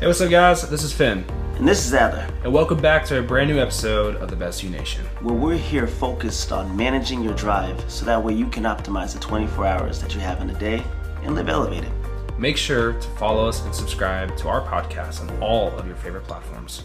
[0.00, 0.68] Hey, what's up, guys?
[0.68, 1.24] This is Finn,
[1.56, 4.62] And this is Adler, and welcome back to a brand new episode of the Best
[4.62, 5.04] You Nation.
[5.22, 9.18] where we're here focused on managing your drive so that way you can optimize the
[9.18, 10.84] 24 hours that you have in a day
[11.22, 11.90] and live elevated.
[12.38, 16.24] Make sure to follow us and subscribe to our podcast on all of your favorite
[16.24, 16.84] platforms.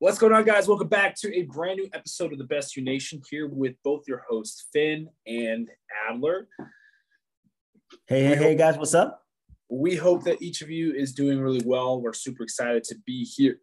[0.00, 0.68] What's going on, guys?
[0.68, 4.06] Welcome back to a brand new episode of the Best You Nation here with both
[4.06, 5.70] your hosts, Finn and
[6.10, 6.46] Adler.
[8.06, 9.23] Hey, hey, hey, guys, what's up?
[9.68, 12.00] We hope that each of you is doing really well.
[12.00, 13.58] We're super excited to be here.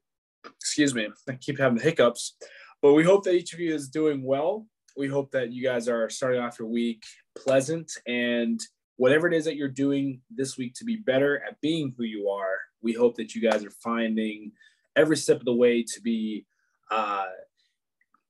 [0.46, 2.36] Excuse me, I keep having the hiccups,
[2.82, 4.66] but we hope that each of you is doing well.
[4.98, 7.04] We hope that you guys are starting off your week
[7.36, 8.60] pleasant and
[8.98, 12.30] whatever it is that you're doing this week to be better at being who you
[12.30, 12.58] are.
[12.82, 14.52] We hope that you guys are finding
[14.96, 16.46] every step of the way to be
[16.90, 17.26] uh,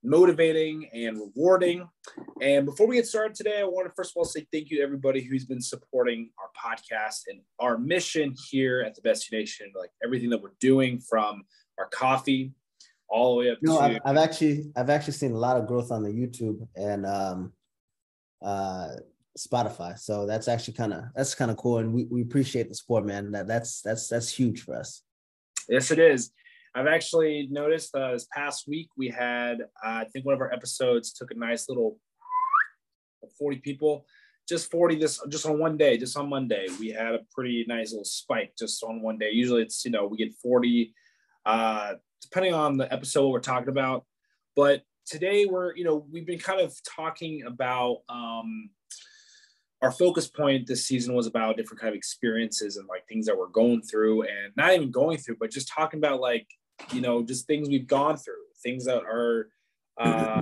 [0.03, 1.87] motivating and rewarding.
[2.41, 4.77] And before we get started today, I want to first of all say thank you
[4.77, 9.71] to everybody who's been supporting our podcast and our mission here at the Best Nation,
[9.77, 11.43] like everything that we're doing from
[11.77, 12.53] our coffee
[13.09, 15.67] all the way up No, to I've, I've actually I've actually seen a lot of
[15.67, 17.53] growth on the YouTube and um,
[18.41, 18.89] uh,
[19.37, 19.99] Spotify.
[19.99, 23.05] So that's actually kind of that's kind of cool, and we, we appreciate the support,
[23.05, 23.31] man.
[23.31, 25.03] That that's that's that's huge for us.
[25.69, 26.31] Yes, it is.
[26.73, 30.53] I've actually noticed uh, this past week we had, uh, I think one of our
[30.53, 31.97] episodes took a nice little
[33.37, 34.05] 40 people,
[34.47, 36.67] just 40 this, just on one day, just on Monday.
[36.79, 39.31] We had a pretty nice little spike just on one day.
[39.31, 40.93] Usually it's, you know, we get 40,
[41.45, 44.05] uh, depending on the episode we're talking about.
[44.55, 48.69] But today we're, you know, we've been kind of talking about, um,
[49.81, 53.37] our focus point this season was about different kind of experiences and like things that
[53.37, 56.45] we're going through and not even going through but just talking about like
[56.91, 59.49] you know just things we've gone through things that are
[59.97, 60.41] uh,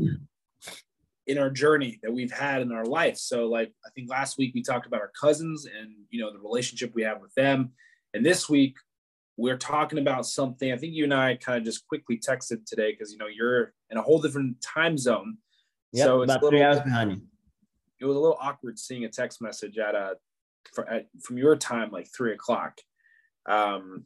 [1.27, 3.17] in our journey that we've had in our life.
[3.17, 6.39] So like i think last week we talked about our cousins and you know the
[6.39, 7.71] relationship we have with them.
[8.13, 8.75] And this week
[9.37, 12.91] we're talking about something i think you and i kind of just quickly texted today
[12.91, 15.37] because you know you're in a whole different time zone.
[15.93, 17.21] Yeah, So it's about a three little- hours behind you.
[18.01, 20.17] it was a little awkward seeing a text message at a
[20.73, 22.79] for, at, from your time like three o'clock.
[23.47, 24.05] Um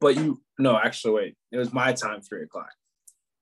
[0.00, 2.70] but you know actually wait it was my time three o'clock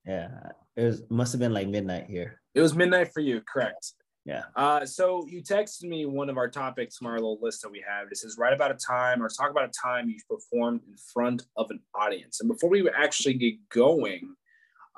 [0.07, 0.29] Yeah,
[0.77, 2.41] it was must have been like midnight here.
[2.55, 3.93] it was midnight for you correct
[4.25, 4.45] Yeah.
[4.57, 7.85] uh so you texted me one of our topics from our little list that we
[7.89, 10.95] have it says write about a time or talk about a time you've performed in
[11.13, 14.35] front of an audience and before we actually get going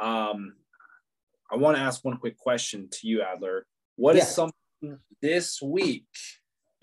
[0.01, 0.55] um
[1.53, 3.67] i want to ask one quick question to you adler
[3.97, 4.39] What is Yeah.
[4.41, 6.07] something this week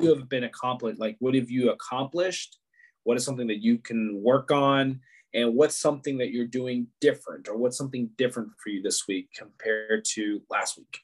[0.00, 0.98] you have been accomplished?
[0.98, 2.58] Like, what have you accomplished?
[3.06, 5.00] What is something that you can work on?
[5.32, 9.28] And what's something that you're doing different, or what's something different for you this week
[9.32, 10.98] compared to last week?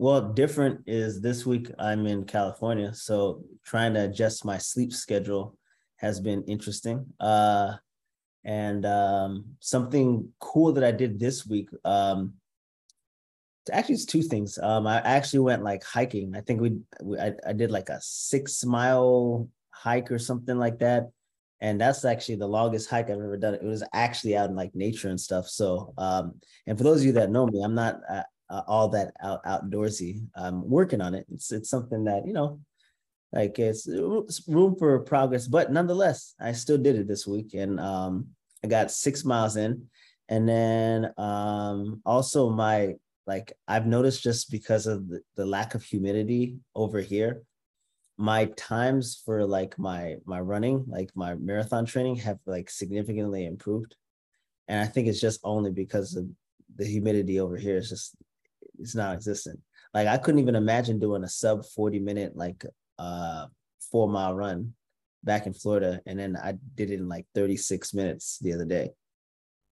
[0.00, 5.56] Well, different is this week I'm in California, so trying to adjust my sleep schedule
[5.98, 7.06] has been interesting.
[7.20, 7.74] Uh,
[8.44, 11.68] and um, something cool that I did this week.
[11.84, 12.34] Um,
[13.70, 14.58] actually, it's two things.
[14.58, 16.34] Um, I actually went like hiking.
[16.34, 20.80] I think we, we I, I did like a six mile hike or something like
[20.80, 21.10] that.
[21.60, 23.54] And that's actually the longest hike I've ever done.
[23.54, 25.48] It was actually out in like nature and stuff.
[25.48, 26.34] So, um,
[26.66, 29.44] and for those of you that know me, I'm not uh, uh, all that out,
[29.44, 30.26] outdoorsy.
[30.36, 31.26] I'm working on it.
[31.32, 32.60] It's it's something that you know,
[33.32, 35.48] like it's, it's room for progress.
[35.48, 38.28] But nonetheless, I still did it this week, and um,
[38.62, 39.86] I got six miles in,
[40.28, 42.94] and then um, also my
[43.26, 47.42] like I've noticed just because of the, the lack of humidity over here,
[48.16, 53.96] my times for like my my running, like my marathon training, have like significantly improved,
[54.68, 56.26] and I think it's just only because of
[56.76, 58.16] the humidity over here is just
[58.78, 59.60] it's non-existent.
[59.92, 62.64] Like I couldn't even imagine doing a sub 40 minute like
[62.98, 63.46] uh
[63.90, 64.74] four mile run
[65.22, 66.00] back in Florida.
[66.06, 68.90] And then I did it in like 36 minutes the other day.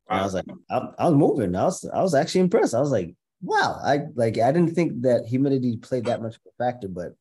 [0.09, 1.54] I was like, I, I was moving.
[1.54, 2.74] I was I was actually impressed.
[2.74, 6.41] I was like, wow, I like I didn't think that humidity played that much of
[6.48, 7.14] a factor, but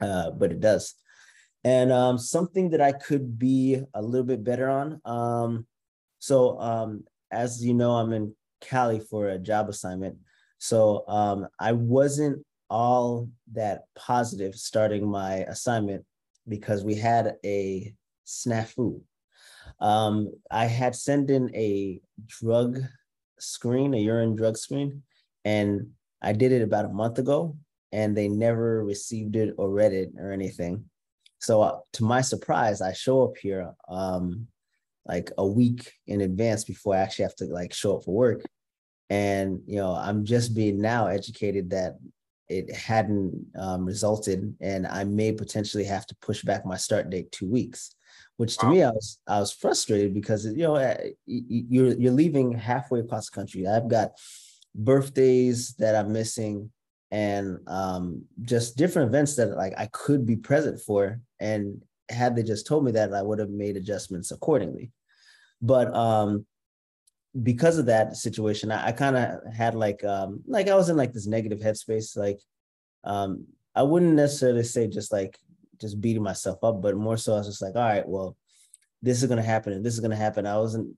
[0.00, 0.94] uh, but it does.
[1.64, 5.00] And um something that I could be a little bit better on.
[5.04, 5.66] Um,
[6.18, 10.16] so um, as you know, I'm in Cali for a job assignment.
[10.58, 16.04] So um, I wasn't all that positive starting my assignment
[16.48, 17.94] because we had a
[18.26, 19.00] snafu.
[19.80, 22.80] Um, I had sent in a drug
[23.38, 25.02] screen, a urine drug screen,
[25.44, 25.90] and
[26.22, 27.56] I did it about a month ago,
[27.96, 30.84] and they never received it or read it or anything.
[31.38, 34.46] So uh, to my surprise, I show up here um,
[35.06, 38.42] like a week in advance before I actually have to like show up for work
[39.08, 41.94] and you know i'm just being now educated that
[42.48, 47.32] it hadn't um, resulted, and I may potentially have to push back my start date
[47.32, 47.94] two weeks.
[48.36, 48.72] Which to wow.
[48.72, 53.30] me, I was I was frustrated because you know eh, you're you're leaving halfway across
[53.30, 53.66] the country.
[53.66, 54.12] I've got
[54.74, 56.70] birthdays that I'm missing
[57.10, 61.20] and um, just different events that like I could be present for.
[61.40, 64.90] And had they just told me that, I would have made adjustments accordingly.
[65.62, 66.46] But um,
[67.42, 70.96] because of that situation, I, I kind of had like um, like I was in
[70.96, 72.16] like this negative headspace.
[72.16, 72.40] Like
[73.04, 75.38] um, I wouldn't necessarily say just like
[75.80, 78.36] just beating myself up, but more so I was just like, all right, well,
[79.02, 80.46] this is gonna happen and this is gonna happen.
[80.46, 80.96] I wasn't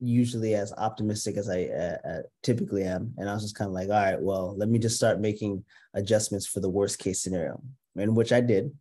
[0.00, 3.14] usually as optimistic as I uh, uh, typically am.
[3.16, 5.64] And I was just kind of like, all right, well, let me just start making
[5.94, 7.60] adjustments for the worst case scenario,
[7.96, 8.72] in which I did.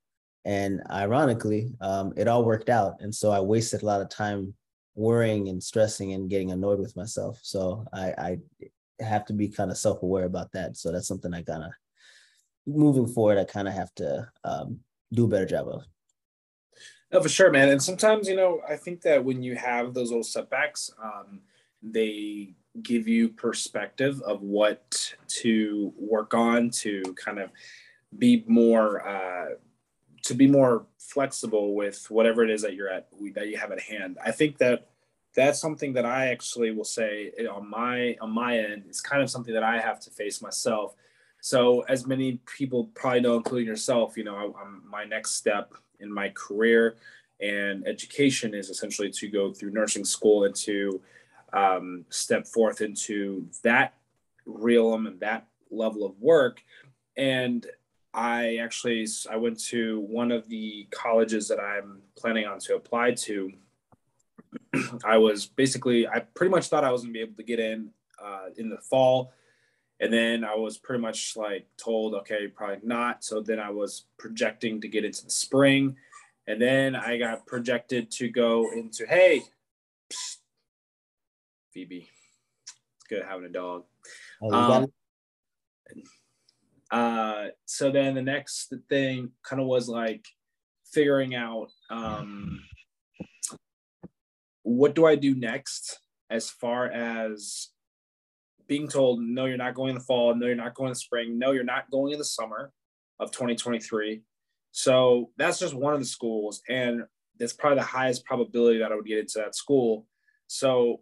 [0.45, 3.01] And ironically, um, it all worked out.
[3.01, 4.53] And so I wasted a lot of time
[4.95, 7.39] worrying and stressing and getting annoyed with myself.
[7.41, 8.37] So I, I
[9.03, 10.77] have to be kind of self aware about that.
[10.77, 11.71] So that's something I kind of,
[12.65, 14.79] moving forward, I kind of have to um,
[15.13, 15.83] do a better job of.
[17.11, 17.69] No, for sure, man.
[17.69, 21.39] And sometimes, you know, I think that when you have those little setbacks, um,
[21.81, 27.49] they give you perspective of what to work on to kind of
[28.17, 29.49] be more uh,
[30.23, 33.79] to be more flexible with whatever it is that you're at that you have at
[33.79, 34.17] hand.
[34.23, 34.89] I think that
[35.33, 39.29] that's something that I actually will say on my on my end is kind of
[39.29, 40.95] something that I have to face myself.
[41.39, 46.11] So as many people probably know, including yourself, you know, I, my next step in
[46.11, 46.97] my career
[47.39, 50.99] and education is essentially to go through nursing school and to
[51.53, 53.93] um, step forth into that
[54.45, 56.61] realm and that level of work.
[57.15, 57.65] And
[58.13, 63.11] i actually i went to one of the colleges that i'm planning on to apply
[63.11, 63.51] to.
[65.05, 67.59] I was basically i pretty much thought i was going to be able to get
[67.59, 67.89] in
[68.23, 69.33] uh, in the fall
[69.99, 73.23] and then i was pretty much like told okay probably not.
[73.23, 75.95] So then i was projecting to get into the spring.
[76.47, 79.41] And then I got projected to go into, hey,
[80.09, 80.37] psst,
[81.73, 82.09] Phoebe,
[82.63, 83.83] it's good having a dog.
[84.41, 84.87] Oh, um,
[86.89, 90.25] uh, so then the next thing kind of was like
[90.85, 92.61] figuring out um,
[94.63, 97.69] what do I do next as far as
[98.67, 100.99] being told, no, you're not going in the fall, no, you're not going in the
[100.99, 102.71] spring, no, you're not going in the summer
[103.19, 104.21] of 2023.
[104.71, 107.03] So that's just one of the schools, and
[107.39, 110.05] that's probably the highest probability that I would get into that school.
[110.47, 111.01] So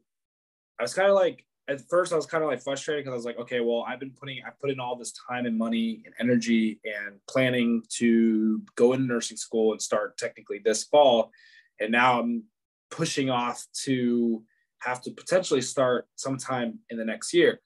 [0.80, 3.18] I was kind of like, at first, I was kind of like frustrated because I
[3.18, 6.04] was like, okay, well, I've been putting, I put in all this time and money
[6.06, 11.32] and energy and planning to go into nursing school and start technically this fall.
[11.80, 12.44] And now I'm
[12.92, 14.44] pushing off to
[14.82, 17.60] have to potentially start sometime in the next year.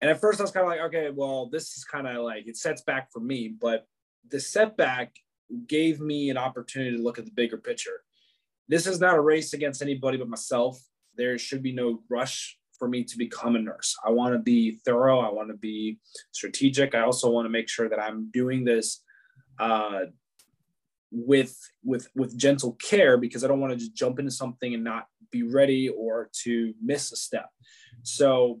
[0.00, 2.46] And at first, I was kind of like, okay, well, this is kind of like
[2.46, 3.54] it sets back for me.
[3.58, 3.86] But
[4.28, 5.16] the setback
[5.66, 8.02] gave me an opportunity to look at the bigger picture.
[8.68, 10.78] This is not a race against anybody but myself.
[11.16, 13.96] There should be no rush for me to become a nurse.
[14.04, 15.20] I want to be thorough.
[15.20, 15.98] I want to be
[16.32, 16.94] strategic.
[16.94, 19.02] I also want to make sure that I'm doing this
[19.58, 20.06] uh,
[21.10, 24.84] with with with gentle care because I don't want to just jump into something and
[24.84, 27.50] not be ready or to miss a step.
[28.02, 28.60] So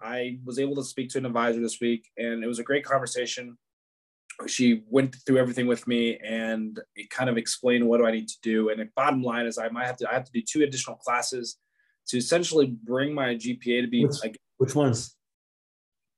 [0.00, 2.84] I was able to speak to an advisor this week, and it was a great
[2.84, 3.56] conversation
[4.46, 8.28] she went through everything with me and it kind of explained what do I need
[8.28, 8.70] to do.
[8.70, 10.96] And the bottom line is I might have to I have to do two additional
[10.96, 11.58] classes
[12.08, 15.16] to essentially bring my GPA to be which, like which ones?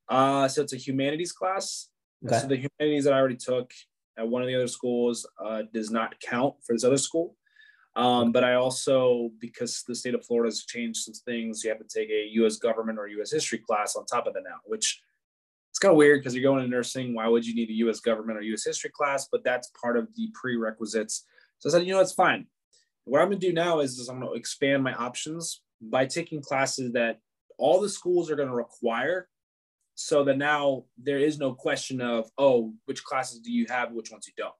[0.08, 1.88] Uh so it's a humanities class.
[2.24, 2.38] Okay.
[2.38, 3.70] So the humanities that I already took
[4.18, 7.36] at one of the other schools uh, does not count for this other school.
[7.96, 11.78] Um, but I also, because the state of Florida has changed some things, you have
[11.78, 12.56] to take a U.S.
[12.56, 13.32] government or U.S.
[13.32, 15.00] history class on top of that now, which
[15.70, 17.14] it's kind of weird because you're going to nursing.
[17.14, 18.00] Why would you need a U.S.
[18.00, 18.64] government or U.S.
[18.64, 19.28] history class?
[19.32, 21.24] But that's part of the prerequisites.
[21.58, 22.46] So I said, you know, it's fine.
[23.04, 26.04] What I'm going to do now is, is I'm going to expand my options by
[26.04, 27.20] taking classes that
[27.56, 29.28] all the schools are going to require.
[29.94, 34.10] So that now there is no question of, oh, which classes do you have, which
[34.10, 34.54] ones you don't.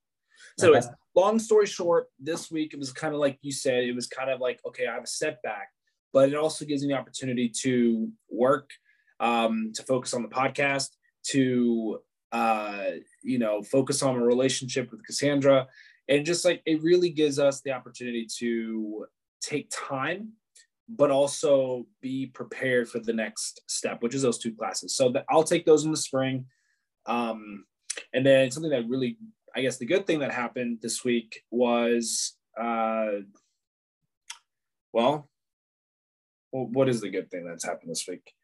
[0.58, 3.94] So it's long story short, this week it was kind of like you said, it
[3.94, 5.70] was kind of like, okay, I have a setback,
[6.12, 8.70] but it also gives me the opportunity to work,
[9.18, 10.90] um, to focus on the podcast,
[11.30, 12.00] to
[12.32, 12.84] uh,
[13.22, 15.66] you know focus on a relationship with Cassandra,
[16.08, 19.06] and just like it really gives us the opportunity to
[19.40, 20.32] take time,
[20.88, 24.94] but also be prepared for the next step, which is those two classes.
[24.94, 26.46] So I'll take those in the spring,
[27.06, 27.64] um,
[28.12, 29.16] and then something that really
[29.56, 33.06] I guess the good thing that happened this week was, uh,
[34.92, 35.30] well,
[36.50, 38.34] what is the good thing that's happened this week?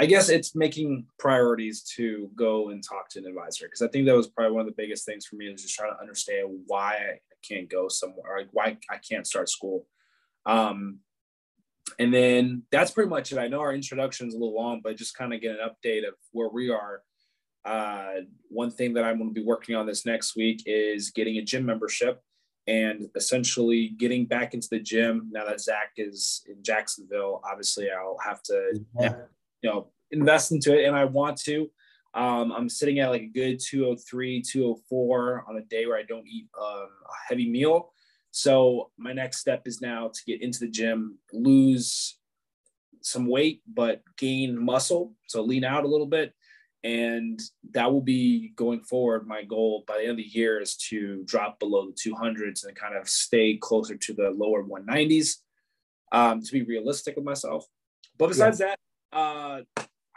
[0.00, 4.06] I guess it's making priorities to go and talk to an advisor because I think
[4.06, 6.60] that was probably one of the biggest things for me is just trying to understand
[6.68, 9.86] why I can't go somewhere, like why I can't start school.
[10.46, 11.00] Um,
[11.98, 13.38] and then that's pretty much it.
[13.38, 16.06] I know our introduction is a little long, but just kind of get an update
[16.06, 17.02] of where we are.
[17.68, 21.36] Uh, one thing that I'm going to be working on this next week is getting
[21.36, 22.22] a gym membership
[22.66, 27.42] and essentially getting back into the gym now that Zach is in Jacksonville.
[27.44, 29.16] Obviously, I'll have to, yeah.
[29.62, 31.70] you know, invest into it, and I want to.
[32.14, 36.26] Um, I'm sitting at like a good 203, 204 on a day where I don't
[36.26, 37.92] eat um, a heavy meal.
[38.30, 42.18] So my next step is now to get into the gym, lose
[43.02, 45.14] some weight, but gain muscle.
[45.26, 46.32] So lean out a little bit.
[46.84, 47.40] And
[47.72, 49.26] that will be going forward.
[49.26, 52.76] My goal by the end of the year is to drop below the 200s and
[52.76, 55.38] kind of stay closer to the lower 190s
[56.12, 57.66] um, to be realistic with myself.
[58.16, 58.74] But besides yeah.
[59.12, 59.60] that, uh,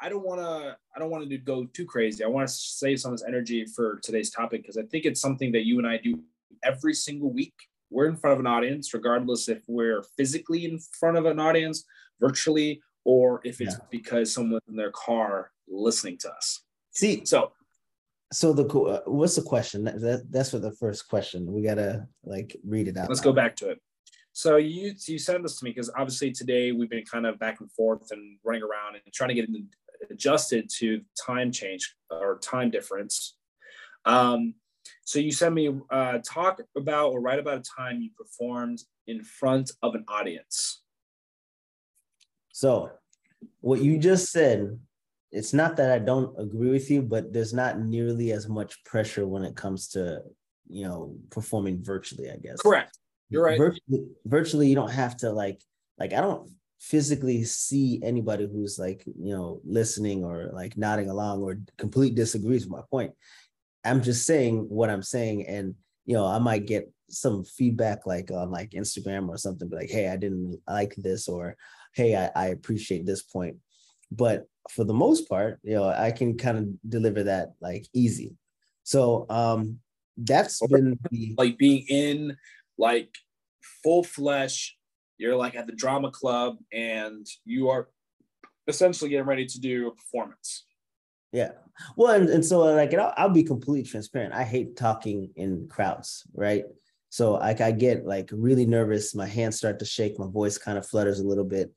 [0.04, 0.76] I don't want to.
[0.96, 2.24] I don't want to go too crazy.
[2.24, 5.22] I want to save some of this energy for today's topic because I think it's
[5.22, 6.20] something that you and I do
[6.64, 7.54] every single week
[7.92, 11.84] we're in front of an audience, regardless if we're physically in front of an audience,
[12.20, 13.86] virtually, or if it's yeah.
[13.92, 16.64] because someone's in their car listening to us.
[16.92, 17.52] See, so
[18.34, 19.84] so the uh, what's the question?
[19.84, 21.52] That, that's for the first question.
[21.52, 23.10] We gotta like read it out.
[23.10, 23.80] Let's go back to it.
[24.34, 27.60] So you you sent this to me because obviously today we've been kind of back
[27.60, 29.50] and forth and running around and trying to get
[30.10, 33.36] adjusted to time change or time difference.
[34.06, 34.56] Um,
[35.04, 39.24] so you sent me uh, talk about or write about a time you performed in
[39.24, 40.82] front of an audience.
[42.54, 42.92] So
[43.60, 44.80] what you just said,
[45.32, 49.28] it's not that I don't agree with you, but there's not nearly as much pressure
[49.28, 50.22] when it comes to,
[50.68, 52.62] you know, performing virtually, I guess.
[52.62, 52.98] Correct.
[53.30, 53.58] You're right.
[53.58, 55.62] Virtually, virtually you don't have to like,
[55.98, 61.42] like I don't physically see anybody who's like, you know, listening or like nodding along
[61.42, 63.14] or complete disagrees with my point.
[63.86, 68.32] I'm just saying what I'm saying, and you know, I might get some feedback like
[68.32, 71.56] on like Instagram or something, but like, hey, I didn't like this, or
[71.94, 73.58] hey, I, I appreciate this point.
[74.12, 78.36] But for the most part, you know, I can kind of deliver that like easy.
[78.84, 79.80] So um
[80.18, 82.38] that's been the like being in
[82.78, 83.14] like
[83.84, 84.78] full flesh,
[85.18, 87.90] you're like at the drama club and you are
[88.68, 90.66] essentially getting ready to do a performance.
[91.32, 91.52] Yeah.
[91.96, 94.34] Well, and, and so like I'll, I'll be completely transparent.
[94.34, 96.66] I hate talking in crowds, right?
[97.10, 99.16] So like I get like really nervous.
[99.16, 100.20] My hands start to shake.
[100.20, 101.72] My voice kind of flutters a little bit.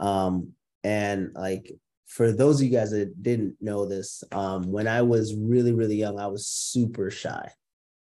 [0.00, 0.52] Um,
[0.86, 1.72] and like
[2.06, 5.96] for those of you guys that didn't know this, um, when I was really really
[5.96, 7.50] young, I was super shy.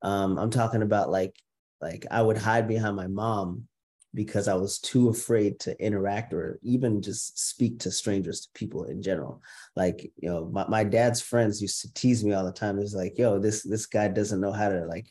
[0.03, 1.37] Um, I'm talking about like
[1.81, 3.69] like I would hide behind my mom
[4.13, 8.85] because I was too afraid to interact or even just speak to strangers, to people
[8.85, 9.43] in general.
[9.75, 12.79] Like, you know, my, my dad's friends used to tease me all the time.
[12.81, 15.07] It's like, yo, this this guy doesn't know how to like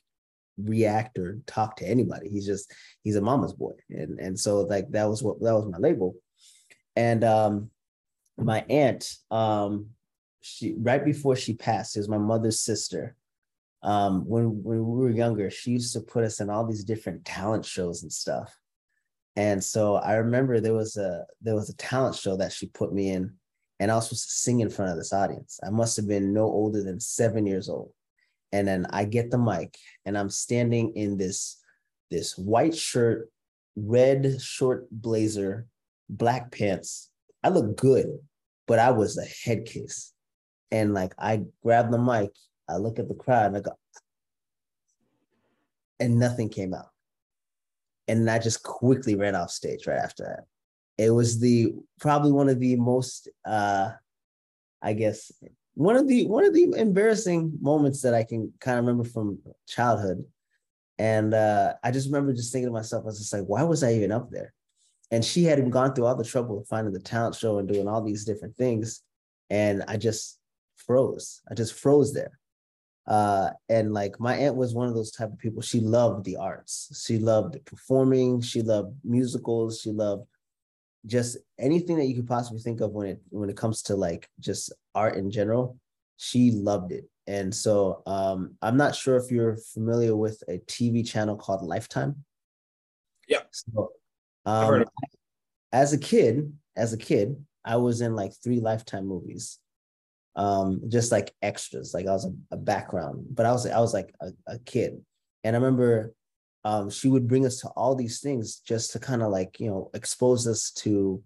[0.58, 2.30] react or talk to anybody.
[2.30, 3.74] He's just he's a mama's boy.
[3.90, 6.16] And and so like that was what that was my label.
[6.96, 7.70] And um
[8.38, 9.90] my aunt, um,
[10.42, 13.16] she right before she passed, it was my mother's sister.
[13.84, 17.26] Um, when when we were younger, she used to put us in all these different
[17.26, 18.58] talent shows and stuff
[19.36, 22.94] and so I remember there was a there was a talent show that she put
[22.94, 23.34] me in,
[23.80, 25.60] and I was supposed to sing in front of this audience.
[25.66, 27.92] I must have been no older than seven years old.
[28.52, 31.60] And then I get the mic and I'm standing in this
[32.12, 33.32] this white shirt,
[33.76, 35.66] red short blazer,
[36.18, 37.10] black pants.
[37.44, 38.08] I look good,
[38.68, 40.14] but I was a head case.
[40.72, 42.32] And like I grab the mic,
[42.70, 43.78] I look at the crowd and I go,
[46.00, 46.88] and nothing came out
[48.08, 51.04] and I just quickly ran off stage right after that.
[51.04, 53.92] It was the probably one of the most uh
[54.82, 55.32] I guess
[55.76, 59.40] one of the one of the embarrassing moments that I can kind of remember from
[59.68, 60.26] childhood.
[61.00, 63.84] And uh I just remember just thinking to myself, I was just like, why was
[63.84, 64.54] I even up there?
[65.12, 67.88] And she had gone through all the trouble of finding the talent show and doing
[67.88, 69.02] all these different things.
[69.50, 70.40] And I just
[70.76, 71.42] froze.
[71.50, 72.40] I just froze there.
[73.06, 75.62] Uh and like my aunt was one of those type of people.
[75.62, 77.04] She loved the arts.
[77.06, 78.42] She loved performing.
[78.42, 79.82] She loved musicals.
[79.82, 80.26] She loved
[81.06, 84.30] just anything that you could possibly think of when it when it comes to like
[84.40, 85.78] just art in general.
[86.16, 87.10] She loved it.
[87.28, 92.24] And so um i'm not sure if you're familiar with a tv channel called lifetime.
[93.28, 93.92] Yeah so
[94.46, 94.84] um
[95.72, 97.36] as a kid as a kid
[97.66, 99.60] i was in like three lifetime movies
[100.36, 101.94] um, just like extras.
[101.94, 105.00] Like I was a, a background, but I was I was like a, a kid,
[105.44, 106.14] and I remember
[106.64, 109.70] um, she would bring us to all these things just to kind of like you
[109.70, 111.22] know expose us to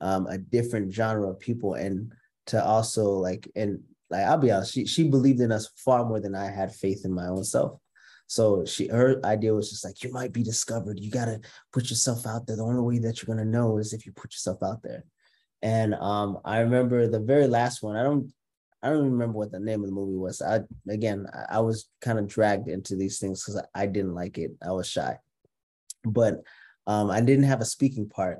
[0.00, 2.12] um, a different genre of people and
[2.46, 6.20] to also like and like I'll be honest, she she believed in us far more
[6.20, 7.78] than I had faith in my own self.
[8.30, 11.00] So she her idea was just like you might be discovered.
[11.00, 11.40] You gotta
[11.72, 12.54] put yourself out there.
[12.54, 15.02] The only way that you're gonna know is if you put yourself out there.
[15.62, 17.96] And um, I remember the very last one.
[17.96, 18.32] I don't
[18.84, 20.40] I don't remember what the name of the movie was.
[20.42, 24.14] I again I, I was kind of dragged into these things because I, I didn't
[24.14, 24.52] like it.
[24.64, 25.18] I was shy.
[26.04, 26.44] But
[26.86, 28.38] um, I didn't have a speaking part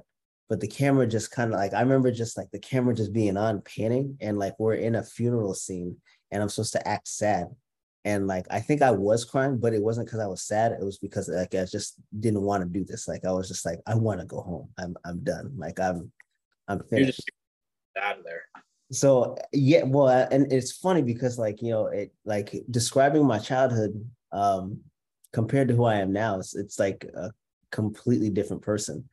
[0.49, 3.37] but the camera just kind of like I remember just like the camera just being
[3.37, 5.97] on panning and like we're in a funeral scene
[6.31, 7.47] and I'm supposed to act sad.
[8.05, 10.73] And like I think I was crying, but it wasn't because I was sad.
[10.73, 13.07] It was because like I just didn't want to do this.
[13.07, 14.69] Like I was just like, I want to go home.
[14.79, 15.53] I'm I'm done.
[15.57, 16.11] Like I'm
[16.67, 17.31] I'm finished.
[18.01, 18.43] out of there.
[18.91, 24.03] So yeah, well, and it's funny because like you know, it like describing my childhood
[24.33, 24.81] um
[25.33, 27.31] compared to who I am now, it's, it's like a
[27.71, 29.09] completely different person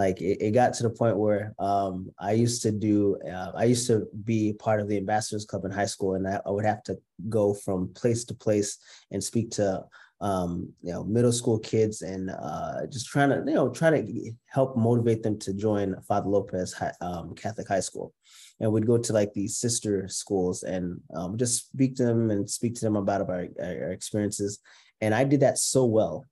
[0.00, 3.64] like it, it got to the point where um, I used to do uh, I
[3.64, 6.64] used to be part of the ambassadors club in high school and I, I would
[6.64, 6.96] have to
[7.28, 8.78] go from place to place
[9.12, 9.84] and speak to
[10.22, 14.32] um, you know middle school kids and uh, just trying to you know try to
[14.46, 18.12] help motivate them to join Father Lopez high, um, Catholic High School.
[18.58, 22.48] And we'd go to like these sister schools and um, just speak to them and
[22.48, 24.60] speak to them about our, our experiences.
[25.00, 26.26] And I did that so well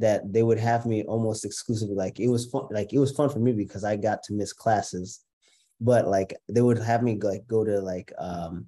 [0.00, 3.28] that they would have me almost exclusively like it was fun like it was fun
[3.28, 5.20] for me because I got to miss classes
[5.80, 8.66] but like they would have me like go to like um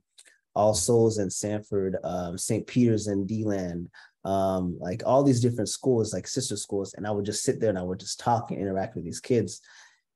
[0.55, 3.89] all souls and sanford um st peter's and DeLand
[4.25, 7.71] um like all these different schools like sister schools and i would just sit there
[7.71, 9.61] and i would just talk and interact with these kids.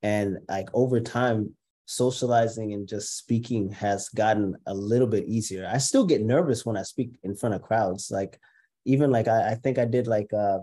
[0.03, 1.55] And like over time
[1.85, 5.67] socializing and just speaking has gotten a little bit easier.
[5.71, 8.39] I still get nervous when i speak in front of crowds like
[8.85, 10.59] even like i, I think i did like uh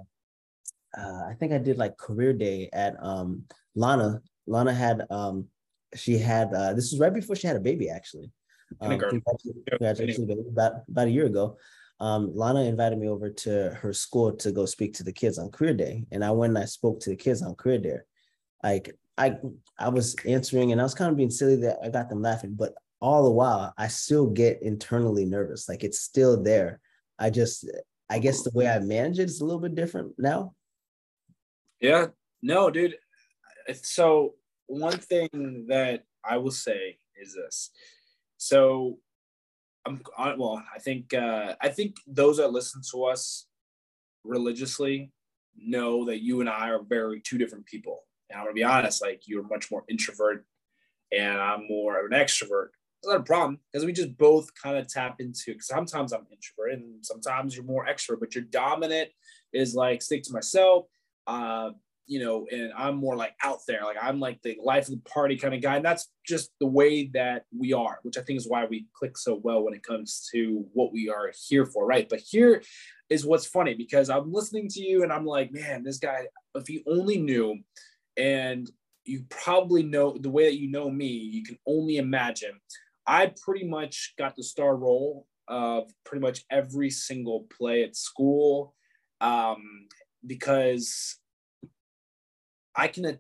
[0.97, 4.21] uh, I think I did like career day at um, Lana.
[4.47, 5.47] Lana had um,
[5.95, 8.31] she had uh, this was right before she had a baby actually.
[8.81, 8.93] Um,
[10.49, 11.57] about about a year ago.
[12.01, 15.51] Um, Lana invited me over to her school to go speak to the kids on
[15.51, 17.99] career day, and I went and I spoke to the kids on career day.
[18.63, 19.37] Like I
[19.79, 22.55] I was answering, and I was kind of being silly that I got them laughing,
[22.55, 25.69] but all the while I still get internally nervous.
[25.69, 26.81] Like it's still there.
[27.19, 27.69] I just
[28.11, 30.55] I guess the way I manage it is a little bit different now.
[31.85, 32.07] Yeah,
[32.41, 32.97] no, dude.
[33.83, 34.37] So
[34.69, 37.73] one thing that I will say is this.
[38.39, 39.01] So
[39.85, 40.63] I'm well.
[40.75, 43.49] I think uh, I think those that listen to us
[44.25, 45.13] religiously
[45.59, 48.05] know that you and I are very two different people.
[48.31, 50.47] And I'm gonna be honest, like you're much more introvert,
[51.13, 52.69] and I'm more of an extrovert.
[53.03, 55.53] It's not a problem because we just both kind of tap into.
[55.53, 58.21] Because sometimes I'm introvert, and sometimes you're more extrovert.
[58.21, 59.11] But your dominant
[59.53, 60.87] is like stick to myself
[61.27, 61.71] uh,
[62.07, 65.11] you know, and I'm more like out there, like I'm like the life of the
[65.11, 65.77] party kind of guy.
[65.77, 69.17] And that's just the way that we are, which I think is why we click
[69.17, 72.07] so well when it comes to what we are here for, right?
[72.09, 72.63] But here
[73.09, 76.67] is what's funny because I'm listening to you and I'm like, man, this guy, if
[76.67, 77.59] he only knew,
[78.17, 78.71] and
[79.05, 82.61] you probably know the way that you know me, you can only imagine.
[83.07, 88.75] I pretty much got the star role of pretty much every single play at school.
[89.21, 89.89] Um,
[90.27, 91.19] because
[92.75, 93.19] I can.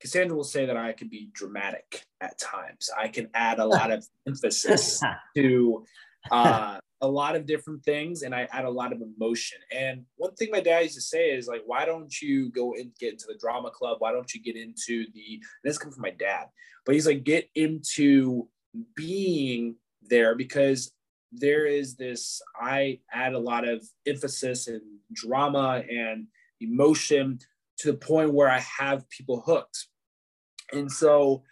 [0.00, 2.90] Cassandra will say that I can be dramatic at times.
[2.96, 5.02] I can add a lot of emphasis
[5.34, 5.84] to
[6.30, 9.58] uh, a lot of different things, and I add a lot of emotion.
[9.74, 12.92] And one thing my dad used to say is like, "Why don't you go and
[12.98, 13.96] get into the drama club?
[14.00, 16.46] Why don't you get into the?" this comes from my dad,
[16.84, 18.48] but he's like, "Get into
[18.94, 20.92] being there because
[21.32, 24.80] there is this i add a lot of emphasis and
[25.12, 26.28] drama and
[26.60, 27.38] emotion
[27.78, 29.88] to the point where i have people hooked.
[30.72, 31.42] And so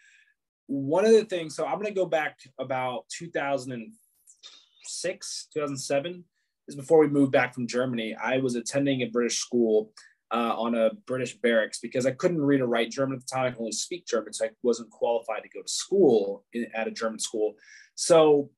[0.67, 6.25] one of the things so i'm going to go back about 2006 2007
[6.67, 8.17] is before we moved back from germany.
[8.23, 9.93] I was attending a british school
[10.33, 13.47] uh, on a british barracks because i couldn't read or write german at the time.
[13.47, 16.89] I could only speak german so i wasn't qualified to go to school in, at
[16.89, 17.57] a german school.
[17.97, 18.51] So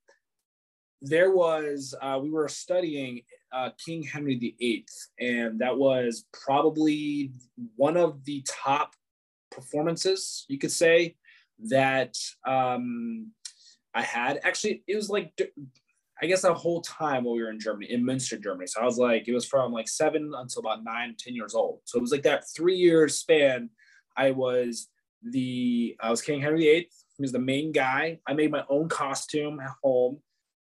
[1.02, 4.86] there was uh, we were studying uh, King Henry VIII,
[5.20, 7.32] and that was probably
[7.76, 8.94] one of the top
[9.50, 11.16] performances you could say
[11.68, 13.32] that um,
[13.94, 14.40] I had.
[14.42, 15.32] Actually, it was like
[16.22, 18.66] I guess the whole time while we were in Germany, in Münster, Germany.
[18.66, 21.80] So I was like, it was from like seven until about nine, ten years old.
[21.84, 23.70] So it was like that three year span.
[24.16, 24.88] I was
[25.22, 26.90] the I was King Henry VIII.
[27.16, 28.18] He was the main guy.
[28.26, 30.18] I made my own costume at home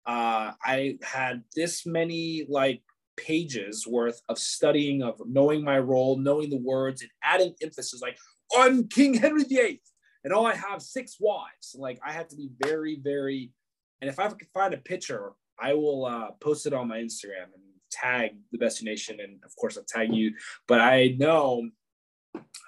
[0.06, 2.82] uh, I had this many like
[3.16, 8.18] pages worth of studying of knowing my role, knowing the words, and adding emphasis like
[8.56, 9.80] I'm King Henry VIII.
[10.24, 11.74] and oh, I have six wives.
[11.78, 13.52] Like I have to be very, very,
[14.00, 17.44] and if I could find a picture, I will uh, post it on my Instagram
[17.54, 20.34] and tag the Best Nation, and of course I'll tag you.
[20.66, 21.68] But I know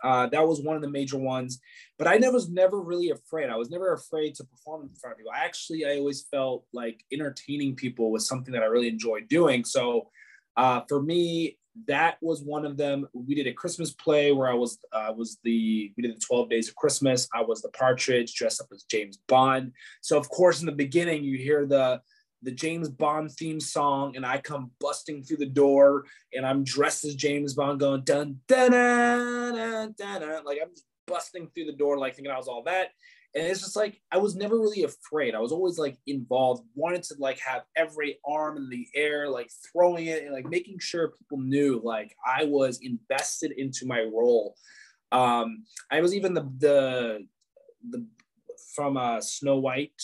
[0.03, 1.61] uh, that was one of the major ones.
[1.99, 3.51] But I never, was never really afraid.
[3.51, 5.33] I was never afraid to perform in front of people.
[5.35, 9.65] I actually, I always felt like entertaining people was something that I really enjoyed doing.
[9.65, 10.11] So
[10.57, 13.07] uh, for me, that was one of them.
[13.13, 16.49] We did a Christmas play where I was uh, was the we did the Twelve
[16.49, 17.29] Days of Christmas.
[17.35, 19.73] I was the Partridge dressed up as James Bond.
[20.01, 22.01] So of course, in the beginning, you hear the
[22.43, 27.05] the James Bond theme song, and I come busting through the door, and I'm dressed
[27.05, 31.73] as James Bond, going dun dun dun dun, dun, like I'm just busting through the
[31.73, 32.89] door, like thinking I was all that.
[33.35, 35.35] And it's just like I was never really afraid.
[35.35, 39.51] I was always like involved, wanted to like have every arm in the air, like
[39.73, 44.57] throwing it and like making sure people knew like I was invested into my role.
[45.13, 47.27] Um, I was even the the
[47.91, 48.07] the
[48.75, 50.03] from uh, Snow White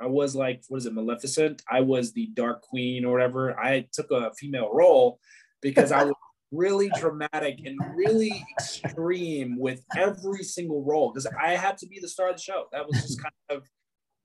[0.00, 1.62] I was like, what is it, Maleficent?
[1.70, 3.58] I was the Dark Queen or whatever.
[3.58, 5.18] I took a female role
[5.62, 6.14] because I was
[6.52, 12.08] really dramatic and really extreme with every single role because I had to be the
[12.08, 12.66] star of the show.
[12.72, 13.68] That was just kind of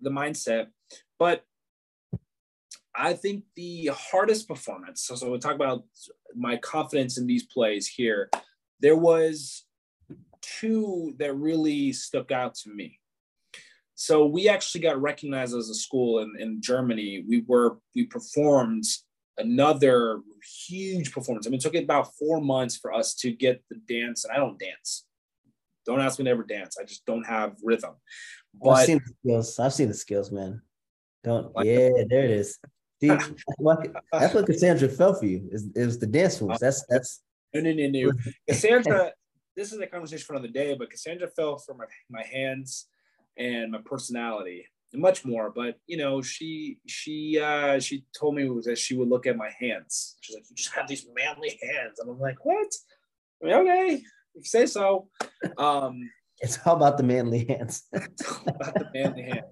[0.02, 0.67] the mindset.
[1.17, 1.44] But
[2.94, 5.84] I think the hardest performance, so, so we'll talk about
[6.36, 8.30] my confidence in these plays here.
[8.82, 9.65] There was
[10.41, 13.00] two that really stuck out to me.
[13.95, 17.23] So we actually got recognized as a school in, in Germany.
[17.27, 18.86] We were we performed
[19.38, 20.21] another
[20.67, 21.47] huge performance.
[21.47, 24.38] I mean, it took about four months for us to get the dance, and I
[24.38, 25.06] don't dance.
[25.86, 26.77] Don't ask me to ever dance.
[26.80, 27.95] I just don't have rhythm.
[28.54, 29.60] But I've seen the skills.
[29.60, 30.62] I've seen the skills, man.
[31.23, 31.56] Don't.
[31.56, 32.60] Like yeah, there it is.
[33.01, 33.08] See,
[34.12, 35.49] that's what Cassandra felt for you.
[35.51, 36.60] Is it was the dance moves.
[36.60, 37.21] That's that's.
[37.54, 38.12] No, no, no, no.
[38.47, 39.12] Cassandra.
[39.56, 42.88] this is a conversation for another day, but Cassandra fell for my my hands
[43.41, 45.51] and my personality and much more.
[45.54, 49.38] But you know, she she uh, she told me was that she would look at
[49.38, 50.17] my hands.
[50.21, 52.67] She's like, "You just have these manly hands," and I'm like, "What?"
[53.41, 54.04] I mean, okay, if
[54.36, 55.08] you say so.
[55.58, 57.84] Um, it's all about the manly hands.
[57.93, 59.45] about the manly hand.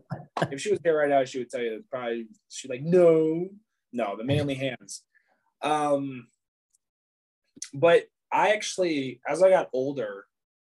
[0.51, 3.47] If she was here right now, she would tell you probably she's like, "No,
[3.91, 5.03] no, the manly hands."
[5.61, 6.27] Um,
[7.73, 10.25] but I actually, as I got older,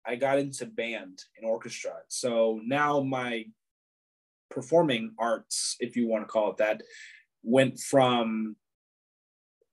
[0.06, 1.92] I got into band and orchestra.
[2.08, 3.44] So now my
[4.50, 6.82] performing arts, if you want to call it that,
[7.42, 8.56] went from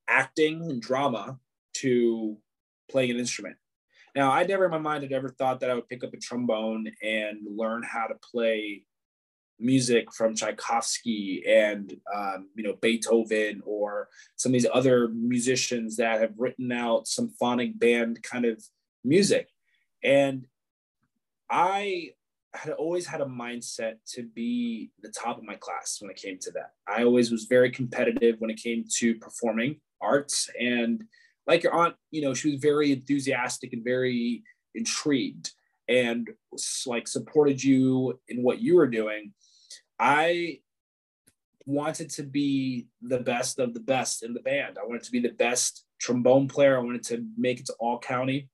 [0.08, 1.38] acting and drama
[1.74, 2.38] to
[2.90, 3.56] playing an instrument.
[4.14, 6.16] Now, I never in my mind had ever thought that I would pick up a
[6.16, 8.84] trombone and learn how to play
[9.60, 16.20] music from Tchaikovsky and um, you know Beethoven or some of these other musicians that
[16.20, 18.62] have written out symphonic band kind of
[19.04, 19.48] music.
[20.02, 20.46] And
[21.50, 22.12] I
[22.54, 26.38] had always had a mindset to be the top of my class when it came
[26.40, 26.72] to that.
[26.86, 30.48] I always was very competitive when it came to performing arts.
[30.58, 31.04] And
[31.46, 34.42] like your aunt, you know, she was very enthusiastic and very
[34.74, 35.52] intrigued
[35.88, 36.28] and
[36.86, 39.32] like supported you in what you were doing.
[39.98, 40.60] I
[41.66, 44.78] wanted to be the best of the best in the band.
[44.78, 46.78] I wanted to be the best trombone player.
[46.78, 48.48] I wanted to make it to all county.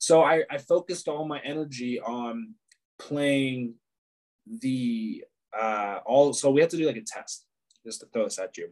[0.00, 2.54] So I, I focused all my energy on
[2.98, 3.74] playing
[4.60, 5.22] the
[5.58, 7.46] uh all so we had to do like a test
[7.84, 8.70] just to throw this at you.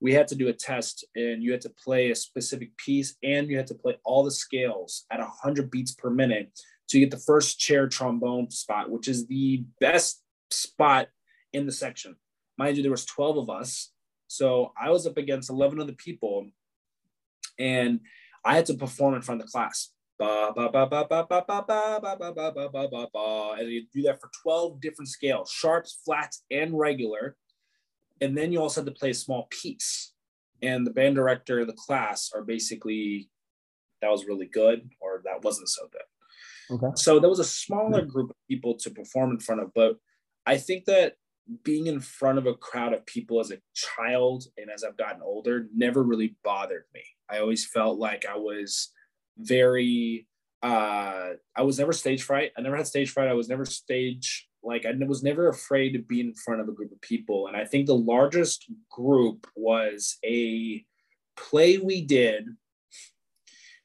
[0.00, 3.48] We had to do a test and you had to play a specific piece and
[3.48, 6.50] you had to play all the scales at 100 beats per minute
[6.88, 11.08] to get the first chair trombone spot which is the best spot
[11.54, 12.16] in the section.
[12.58, 13.90] Mind you there was 12 of us.
[14.26, 16.46] So i was up against 11 other people
[17.58, 18.00] and
[18.44, 21.44] i had to perform in front of the class Ba, ba, ba, ba, ba, ba,
[21.46, 23.56] ba, ba, ba, ba, ba, ba, ba, ba, ba.
[23.58, 27.36] And you do that for 12 different scales, sharps, flats, and regular.
[28.20, 30.12] And then you also have to play a small piece.
[30.62, 33.30] And the band director, the class are basically,
[34.00, 36.76] that was really good or that wasn't so good.
[36.76, 36.92] Okay.
[36.94, 39.96] So there was a smaller group of people to perform in front of, but
[40.46, 41.14] I think that
[41.64, 45.22] being in front of a crowd of people as a child and as I've gotten
[45.22, 47.02] older never really bothered me.
[47.28, 48.92] I always felt like I was
[49.38, 50.26] very
[50.62, 52.52] uh I was never stage fright.
[52.56, 53.28] I never had stage fright.
[53.28, 56.72] I was never stage like I was never afraid to be in front of a
[56.72, 57.48] group of people.
[57.48, 60.84] And I think the largest group was a
[61.36, 62.46] play we did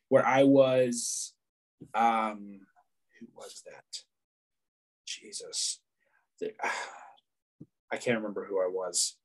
[0.09, 1.33] where I was
[1.93, 2.59] um
[3.19, 4.03] who was that?
[5.05, 5.79] Jesus.
[7.91, 9.15] I can't remember who I was.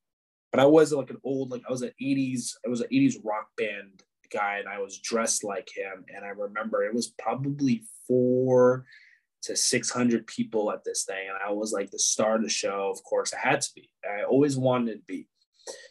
[0.52, 3.16] But I was like an old like I was an 80s I was an 80s
[3.22, 6.04] rock band guy and I was dressed like him.
[6.14, 8.86] And I remember it was probably four
[9.42, 11.28] to 600 people at this thing.
[11.28, 12.90] And I was like the star of the show.
[12.90, 13.90] Of course, I had to be.
[14.04, 15.28] I always wanted to be.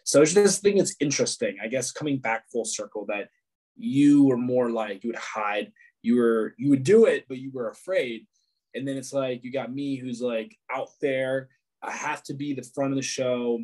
[0.04, 3.30] So it's just think it's interesting, I guess, coming back full circle that
[3.78, 7.52] you were more like you would hide, you were you would do it, but you
[7.52, 8.28] were afraid.
[8.76, 11.50] And then it's like you got me who's like out there.
[11.82, 13.60] I have to be the front of the show.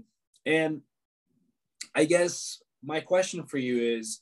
[0.45, 0.81] And
[1.93, 4.21] I guess my question for you is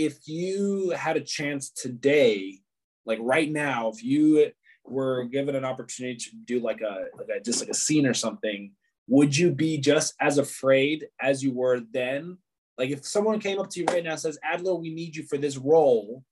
[0.00, 2.58] if you had a chance today,
[3.04, 4.50] like right now, if you
[4.86, 8.14] were given an opportunity to do like a like a just like a scene or
[8.14, 8.72] something,
[9.08, 12.38] would you be just as afraid as you were then?
[12.78, 15.24] Like if someone came up to you right now and says, Adler, we need you
[15.24, 16.24] for this role,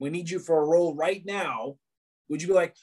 [0.00, 1.76] we need you for a role right now,
[2.28, 2.74] would you be like,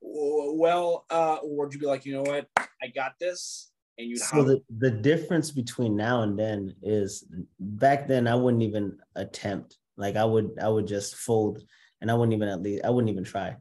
[0.00, 3.71] well, uh, or would you be like, you know what, I got this?
[3.98, 7.24] And you so the, the difference between now and then is
[7.60, 9.76] back then I wouldn't even attempt.
[9.96, 11.62] Like I would I would just fold
[12.00, 13.56] and I wouldn't even at least I wouldn't even try.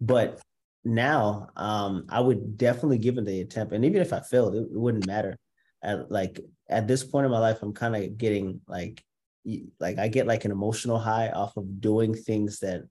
[0.00, 0.40] But
[0.84, 3.72] now um I would definitely give it the attempt.
[3.72, 5.36] And even if I failed, it, it wouldn't matter.
[5.82, 9.02] At like at this point in my life, I'm kind of getting like
[9.78, 12.82] like I get like an emotional high off of doing things that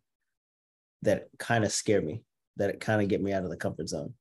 [1.04, 2.23] that kind of scare me,
[2.56, 4.13] that kind of get me out of the comfort zone.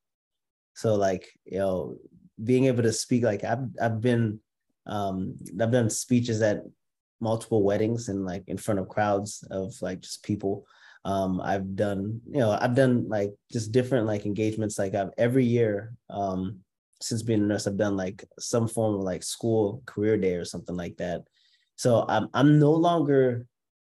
[0.75, 1.97] So like, you know,
[2.43, 4.41] being able to speak like I've I've been
[4.87, 6.63] um I've done speeches at
[7.21, 10.67] multiple weddings and like in front of crowds of like just people
[11.07, 14.77] um, I've done, you know, I've done like just different like engagements.
[14.77, 16.59] Like I've every year um,
[17.01, 20.45] since being a nurse, I've done like some form of like school career day or
[20.45, 21.23] something like that.
[21.77, 23.47] So I'm I'm no longer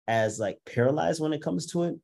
[0.07, 1.97] as like paralyzed when it comes to it.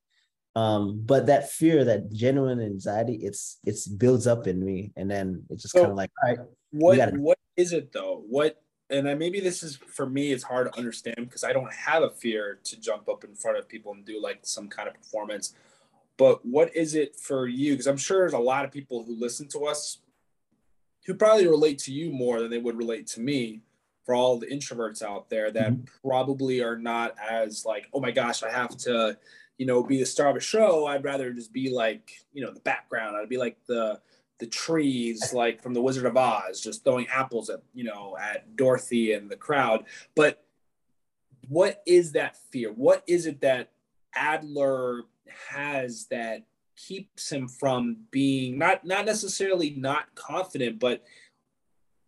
[0.56, 5.44] Um, but that fear, that genuine anxiety, it's it's builds up in me, and then
[5.50, 6.38] it's just so kind of like, all right,
[6.70, 8.24] what gotta- what is it though?
[8.26, 11.72] What and I, maybe this is for me it's hard to understand because i don't
[11.72, 14.88] have a fear to jump up in front of people and do like some kind
[14.88, 15.54] of performance
[16.16, 19.14] but what is it for you because i'm sure there's a lot of people who
[19.18, 19.98] listen to us
[21.06, 23.60] who probably relate to you more than they would relate to me
[24.04, 26.08] for all the introverts out there that mm-hmm.
[26.08, 29.16] probably are not as like oh my gosh i have to
[29.58, 32.52] you know be the star of a show i'd rather just be like you know
[32.52, 33.98] the background i'd be like the
[34.38, 38.56] the trees like from the Wizard of Oz, just throwing apples at you know at
[38.56, 39.84] Dorothy and the crowd.
[40.14, 40.42] But
[41.48, 42.70] what is that fear?
[42.70, 43.70] What is it that
[44.14, 45.02] Adler
[45.50, 46.44] has that
[46.76, 51.04] keeps him from being not not necessarily not confident, but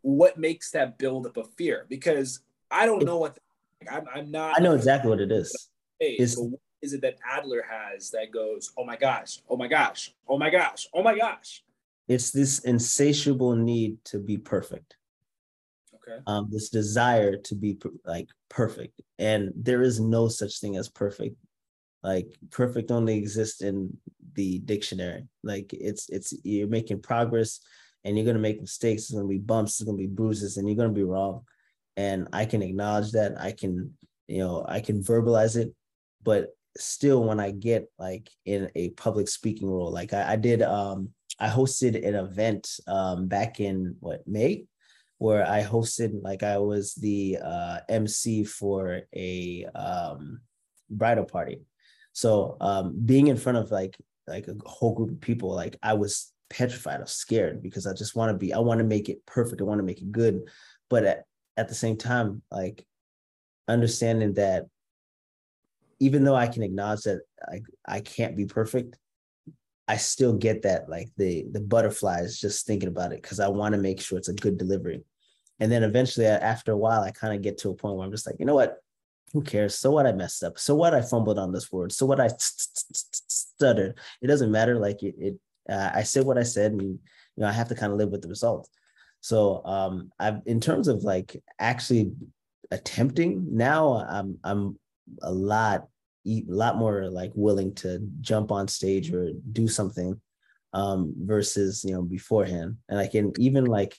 [0.02, 1.86] what makes that build up of fear?
[1.88, 4.58] Because I don't know what the, I'm, I'm not.
[4.58, 5.70] I know exactly what it is.
[5.98, 10.38] What is it that Adler has that goes, oh my gosh, oh my gosh, oh
[10.38, 11.62] my gosh, oh my gosh?
[12.08, 14.96] it's this insatiable need to be perfect.
[15.94, 16.22] Okay.
[16.26, 19.00] Um this desire to be like perfect.
[19.18, 21.36] And there is no such thing as perfect.
[22.02, 23.96] Like perfect only exists in
[24.34, 25.24] the dictionary.
[25.42, 27.60] Like it's it's you're making progress
[28.04, 29.08] and you're going to make mistakes.
[29.08, 31.04] There's going to be bumps there's going to be bruises and you're going to be
[31.04, 31.42] wrong.
[31.96, 33.38] And i can acknowledge that.
[33.38, 33.92] I can
[34.28, 35.74] you know i can verbalize it.
[36.22, 40.62] But still when i get like in a public speaking role like i, I did
[40.62, 44.66] um I hosted an event um, back in what May,
[45.18, 50.40] where I hosted like I was the uh, MC for a um,
[50.90, 51.60] bridal party.
[52.12, 55.94] So um, being in front of like like a whole group of people, like I
[55.94, 59.08] was petrified, I was scared because I just want to be, I want to make
[59.08, 60.42] it perfect, I want to make it good,
[60.90, 61.24] but at,
[61.56, 62.84] at the same time, like
[63.68, 64.66] understanding that
[66.00, 68.96] even though I can acknowledge that I, I can't be perfect,
[69.86, 73.74] I still get that like the the butterflies just thinking about it because I want
[73.74, 75.02] to make sure it's a good delivery.
[75.60, 78.12] And then eventually after a while, I kind of get to a point where I'm
[78.12, 78.76] just like, you know what?
[79.32, 79.76] Who cares?
[79.76, 80.58] So what I messed up.
[80.58, 81.90] So what I fumbled on this word.
[81.90, 83.98] So what I stuttered.
[84.22, 84.78] It doesn't matter.
[84.78, 86.98] Like it, it uh, I said what I said, and you
[87.36, 88.68] know I have to kind of live with the result.
[89.20, 92.12] So um, I've in terms of like actually
[92.70, 94.78] attempting now, I'm I'm
[95.22, 95.86] a lot
[96.26, 100.20] a lot more like willing to jump on stage or do something
[100.74, 102.76] um versus you know beforehand.
[102.88, 103.96] And i can even like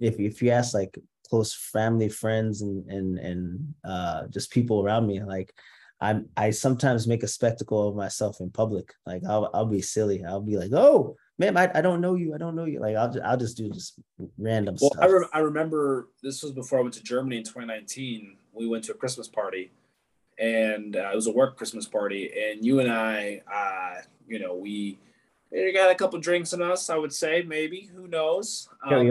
[0.00, 0.98] if if you ask like
[1.28, 5.50] close family friends and and and uh just people around me like
[6.00, 8.92] i'm i sometimes make a spectacle of myself in public.
[9.06, 10.24] Like i'll, I'll be silly.
[10.24, 12.34] I'll be like oh man I, I don't know you.
[12.34, 12.80] I don't know you.
[12.80, 13.98] Like i'll just i'll just do just
[14.36, 15.04] random well stuff.
[15.04, 18.84] I, re- I remember this was before i went to germany in 2019 we went
[18.84, 19.72] to a christmas party
[20.42, 22.32] and uh, it was a work Christmas party.
[22.36, 24.98] And you and I, uh, you know, we,
[25.52, 26.90] we got a couple drinks in us.
[26.90, 28.68] I would say maybe who knows.
[28.84, 29.06] Um,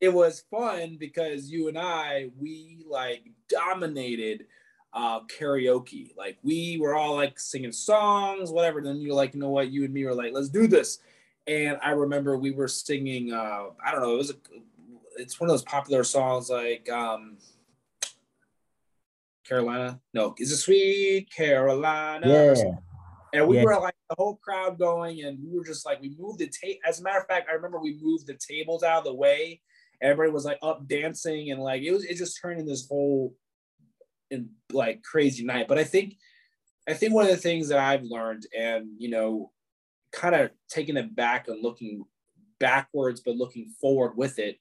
[0.00, 4.46] it was fun because you and I we like dominated
[4.92, 6.16] uh, karaoke.
[6.16, 8.82] Like we were all like singing songs, whatever.
[8.82, 9.70] Then you're like, you know what?
[9.70, 10.98] You and me were like, let's do this.
[11.46, 13.32] And I remember we were singing.
[13.32, 14.14] Uh, I don't know.
[14.14, 14.34] It was a.
[15.16, 17.36] It's one of those popular songs like um,
[19.50, 20.00] Carolina.
[20.14, 22.26] No, it's a Sweet Carolina?
[22.56, 22.64] Yeah.
[23.32, 23.64] And we Yeah.
[23.64, 26.80] were like the whole crowd going, and we were just like, we moved the tape.
[26.86, 29.60] As a matter of fact, I remember we moved the tables out of the way.
[30.00, 33.36] Everybody was like up dancing, and like it was, it just turned in this whole,
[34.30, 35.68] in like crazy night.
[35.68, 36.16] But I think,
[36.88, 39.52] I think one of the things that I've learned, and you know,
[40.12, 42.04] kind of taking it back and looking
[42.58, 44.58] backwards, but looking forward with it,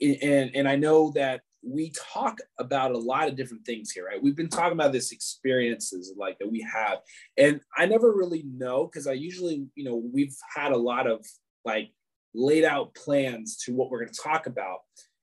[0.00, 4.22] and and I know that we talk about a lot of different things here, right?
[4.22, 6.98] We've been talking about this experiences like that we have,
[7.36, 11.24] and I never really know because I usually, you know, we've had a lot of
[11.64, 11.90] like
[12.34, 14.80] laid out plans to what we're going to talk about.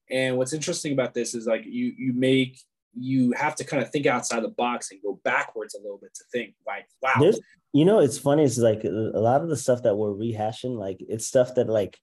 [0.09, 2.59] And what's interesting about this is like you you make
[2.99, 6.13] you have to kind of think outside the box and go backwards a little bit
[6.15, 7.39] to think like, wow, There's,
[7.73, 8.43] you know, it's funny.
[8.43, 11.67] It's like a a lot of the stuff that we're rehashing, like it's stuff that
[11.67, 11.99] like,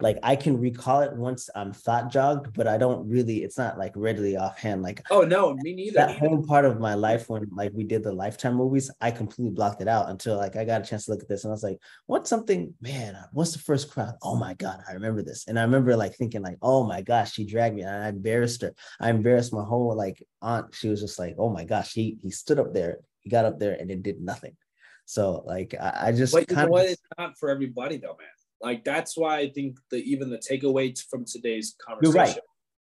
[0.00, 3.42] like I can recall it once I'm thought jogged, but I don't really.
[3.42, 4.82] It's not like readily offhand.
[4.82, 5.94] Like oh no, me neither.
[5.94, 9.52] that whole part of my life when like we did the lifetime movies i completely
[9.52, 11.54] blocked it out until like i got a chance to look at this and i
[11.54, 15.22] was like what's something man uh, what's the first crowd oh my god i remember
[15.22, 18.08] this and i remember like thinking like oh my gosh she dragged me and i
[18.08, 21.92] embarrassed her i embarrassed my whole like aunt she was just like oh my gosh
[21.92, 24.56] he he stood up there he got up there and it did nothing
[25.04, 28.28] so like i, I just But kind of It's not for everybody though, man.
[28.60, 32.14] Like that's why I think that even the takeaway from today's conversation.
[32.14, 32.38] You're right.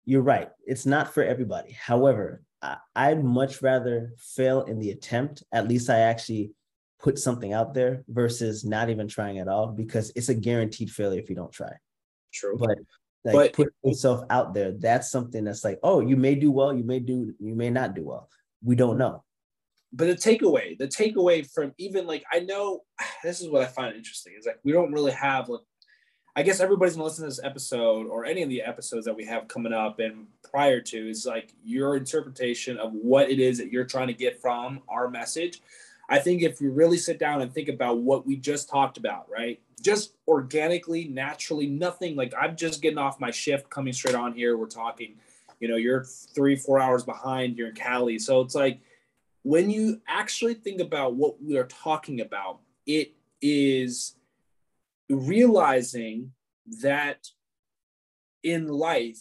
[0.07, 5.43] you're right it's not for everybody however I, i'd much rather fail in the attempt
[5.53, 6.53] at least i actually
[7.01, 11.21] put something out there versus not even trying at all because it's a guaranteed failure
[11.21, 11.73] if you don't try
[12.35, 12.57] True.
[12.59, 12.77] but
[13.25, 16.75] like But- put yourself out there that's something that's like oh you may do well
[16.77, 18.29] you may do you may not do well
[18.63, 19.25] we don't know
[19.95, 22.83] but the takeaway, the takeaway from even like I know
[23.23, 25.61] this is what I find interesting is like we don't really have like
[26.37, 29.25] I guess everybody's gonna listen to this episode or any of the episodes that we
[29.27, 33.71] have coming up and prior to is like your interpretation of what it is that
[33.71, 35.63] you're trying to get from our message.
[36.09, 39.31] I think if you really sit down and think about what we just talked about,
[39.31, 39.61] right?
[39.81, 44.57] Just organically, naturally, nothing like I'm just getting off my shift coming straight on here.
[44.57, 45.15] We're talking,
[45.61, 48.19] you know, you're three, four hours behind, you're in Cali.
[48.19, 48.81] So it's like
[49.45, 54.17] when you actually think about what we are talking about, it is
[55.11, 56.33] realizing
[56.81, 57.29] that
[58.43, 59.21] in life,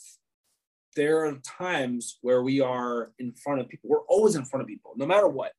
[0.96, 3.90] there are times where we are in front of people.
[3.90, 5.52] We're always in front of people, no matter what.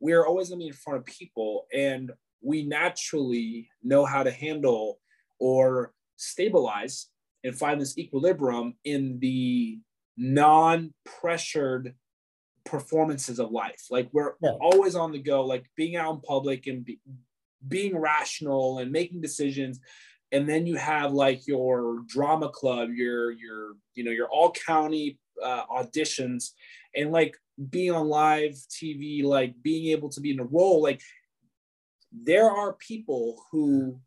[0.00, 4.22] We are always going to be in front of people, and we naturally know how
[4.22, 5.00] to handle
[5.38, 7.08] or stabilize
[7.44, 9.80] and find this equilibrium in the
[10.16, 11.94] non pressured
[12.68, 13.86] performances of life.
[13.90, 14.56] Like we're Yeah.
[14.60, 17.00] always on the go, like being out in public and be,
[17.66, 19.80] being rational and making decisions.
[20.30, 25.18] And then you have like your drama club, your your you know your all county
[25.42, 26.50] uh, auditions,
[26.94, 27.34] and like
[27.70, 30.82] being on live TV, like being able to be in a role.
[30.82, 31.00] Like
[32.10, 34.00] there are people who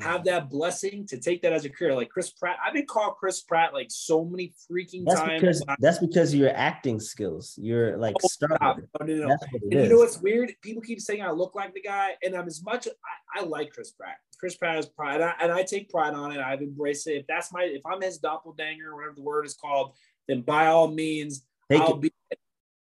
[0.00, 1.94] have that blessing to take that as a career.
[1.94, 5.40] Like Chris Pratt, I've been called Chris Pratt like so many freaking that's times.
[5.40, 8.78] because that's because of your acting skills you're like Oh, star stop.
[9.00, 9.28] No, no, no.
[9.28, 10.52] that's what it And you know what's weird?
[10.62, 12.86] People keep saying I look like the guy, and I'm as much.
[12.86, 14.16] I, I like Chris Pratt.
[14.38, 16.38] Chris Pratt is pride, and I, and I take pride on it.
[16.38, 17.12] I've embraced it.
[17.16, 19.94] If that's my, if I'm his doppelganger, whatever the word is called,
[20.28, 22.00] then by all means, Take I'll it.
[22.02, 22.12] be.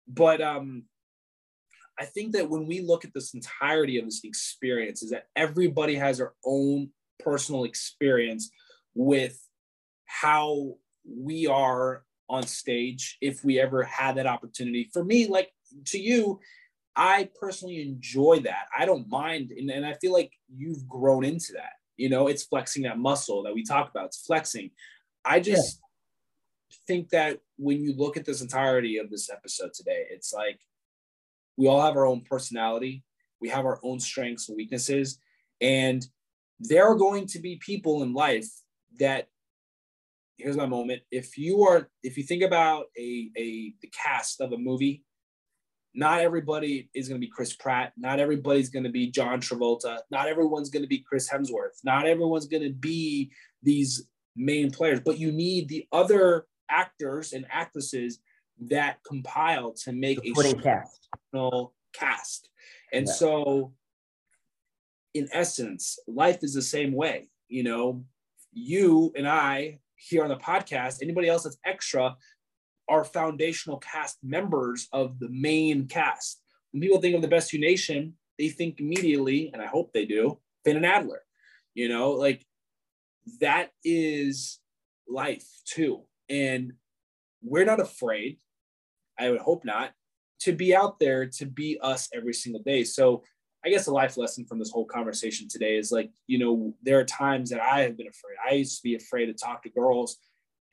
[0.09, 0.85] But um,
[1.99, 5.95] I think that when we look at this entirety of this experience, is that everybody
[5.95, 8.51] has their own personal experience
[8.95, 9.43] with
[10.05, 14.91] how we are on stage if we ever had that opportunity.
[14.93, 15.53] For me, like
[15.87, 16.41] to you,
[16.95, 18.67] I personally enjoy that.
[18.77, 19.53] I don't mind.
[19.53, 21.73] And, and I feel like you've grown into that.
[21.97, 24.07] You know, it's flexing that muscle that we talk about.
[24.07, 24.71] It's flexing.
[25.25, 25.81] I just
[26.87, 30.61] think that when you look at this entirety of this episode today, it's like
[31.57, 33.05] we all have our own personality,
[33.41, 35.19] we have our own strengths and weaknesses.
[35.61, 36.07] And
[36.61, 38.49] there are going to be people in life
[38.99, 39.29] that
[40.39, 41.03] here's my moment.
[41.11, 45.05] If you are, if you think about a, a the cast of a movie,
[45.95, 47.93] not everybody is going to be Chris Pratt.
[47.97, 50.01] Not everybody's going to be John Travolta.
[50.11, 51.83] Not everyone's going to be Chris Hemsworth.
[51.85, 54.07] Not everyone's going to be these
[54.37, 58.19] main players, but you need the other actors and actresses
[58.61, 61.09] that compile to make a cast.
[61.93, 62.51] cast.
[62.93, 63.13] And Yeah.
[63.13, 63.75] so,
[65.15, 67.31] in essence, life is the same way.
[67.49, 68.05] You know,
[68.53, 72.17] you and I here on the podcast, anybody else that's extra,
[72.89, 76.43] are foundational cast members of the main cast.
[76.71, 80.05] When people think of the Best You Nation, they think immediately, and I hope they
[80.05, 81.23] do, Finn and Adler.
[81.75, 82.47] You know, like
[83.41, 84.61] that is
[85.09, 86.05] life too.
[86.29, 86.75] And
[87.43, 88.39] we're not afraid,
[89.19, 89.93] I would hope not,
[90.41, 92.85] to be out there to be us every single day.
[92.85, 93.23] So
[93.65, 97.01] I guess a life lesson from this whole conversation today is like, you know, there
[97.01, 98.37] are times that I have been afraid.
[98.49, 100.19] I used to be afraid to talk to girls,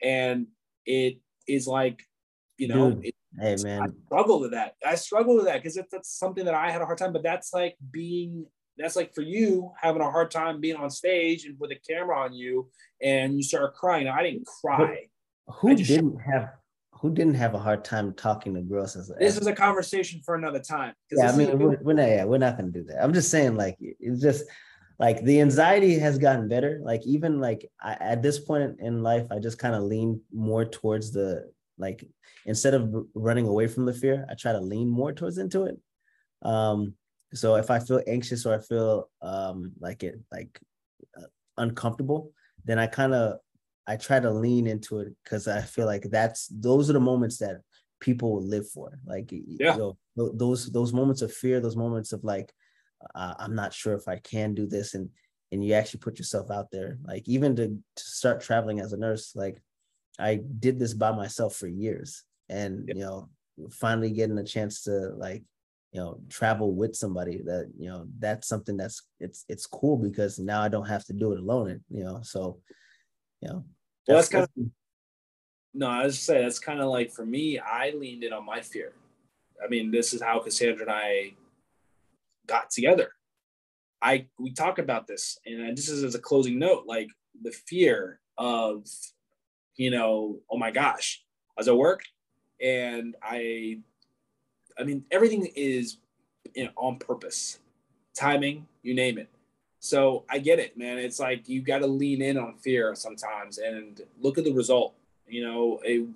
[0.02, 0.46] and
[0.86, 1.18] it
[1.48, 2.02] is like,
[2.56, 4.76] you know, Dude, it, Hey man, I struggle with that.
[4.86, 7.12] I struggle with that because that's something that I had a hard time.
[7.12, 8.46] But that's like being
[8.78, 12.16] that's like for you having a hard time being on stage and with a camera
[12.16, 12.70] on you,
[13.02, 14.06] and you start crying.
[14.06, 15.08] I didn't cry.
[15.48, 16.50] who just- didn't have
[17.04, 20.36] who didn't have a hard time talking to girls as This is a conversation for
[20.36, 20.94] another time.
[21.12, 23.04] yeah, I mean, we're, we're not, yeah, we're not gonna do that.
[23.04, 24.46] I'm just saying, like, it's just
[24.98, 26.80] like the anxiety has gotten better.
[26.82, 30.64] Like, even like I, at this point in life, I just kind of lean more
[30.64, 32.08] towards the like
[32.46, 35.76] instead of running away from the fear, I try to lean more towards into it.
[36.40, 36.94] Um,
[37.34, 40.58] so if I feel anxious or I feel um like it like
[41.20, 41.26] uh,
[41.58, 42.32] uncomfortable,
[42.64, 43.40] then I kind of
[43.86, 47.38] I try to lean into it because I feel like that's those are the moments
[47.38, 47.60] that
[48.00, 48.98] people will live for.
[49.04, 49.76] Like, Yeah.
[49.76, 52.52] you know, those those moments of fear, those moments of like,
[53.14, 55.10] uh, I'm not sure if I can do this, and
[55.52, 56.98] and you actually put yourself out there.
[57.04, 59.62] Like even to, to start traveling as a nurse, like
[60.18, 62.94] I did this by myself for years, and Yeah.
[62.94, 63.28] you know,
[63.70, 65.42] finally getting a chance to like,
[65.92, 70.38] you know, travel with somebody that you know that's something that's it's it's cool because
[70.38, 71.70] now I don't have to do it alone.
[71.70, 72.60] And, you know, so
[73.42, 73.64] you know,
[74.06, 74.50] Well, that's kind of
[75.72, 78.44] No, I was just saying that's kind of like for me, I leaned in on
[78.44, 78.92] my fear.
[79.64, 81.32] I mean, this is how Cassandra and I
[82.46, 83.12] got together.
[84.02, 87.08] I we talk about this, and this is as a closing note, like
[87.42, 88.86] the fear of,
[89.76, 91.24] you know, oh my gosh,
[91.56, 92.02] I was at work,
[92.60, 93.80] and I,
[94.78, 95.96] I mean, everything is,
[96.54, 97.58] you know, on purpose,
[98.14, 99.28] timing, you name it.
[99.84, 100.96] So I get it, man.
[100.98, 104.94] It's like you got to lean in on fear sometimes, and look at the result
[105.28, 106.06] you know a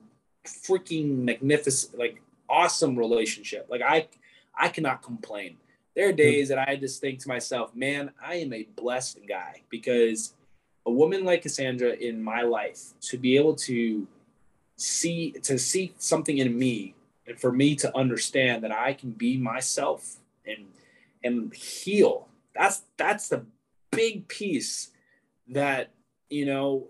[0.47, 4.07] freaking magnificent like awesome relationship like i
[4.57, 5.57] i cannot complain
[5.95, 9.61] there are days that i just think to myself man i am a blessed guy
[9.69, 10.35] because
[10.87, 14.07] a woman like cassandra in my life to be able to
[14.77, 16.95] see to see something in me
[17.27, 20.17] and for me to understand that i can be myself
[20.47, 20.67] and
[21.23, 23.45] and heal that's that's the
[23.91, 24.91] big piece
[25.49, 25.91] that
[26.29, 26.89] you know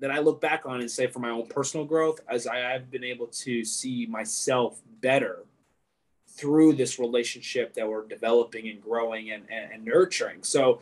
[0.00, 2.90] that I look back on and say for my own personal growth, as I have
[2.90, 5.44] been able to see myself better
[6.28, 10.42] through this relationship that we're developing and growing and, and, and nurturing.
[10.42, 10.80] So,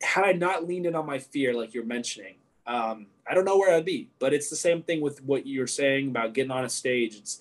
[0.00, 2.34] had I not leaned in on my fear, like you're mentioning,
[2.66, 4.08] um, I don't know where I'd be.
[4.18, 7.16] But it's the same thing with what you're saying about getting on a stage.
[7.16, 7.40] It's,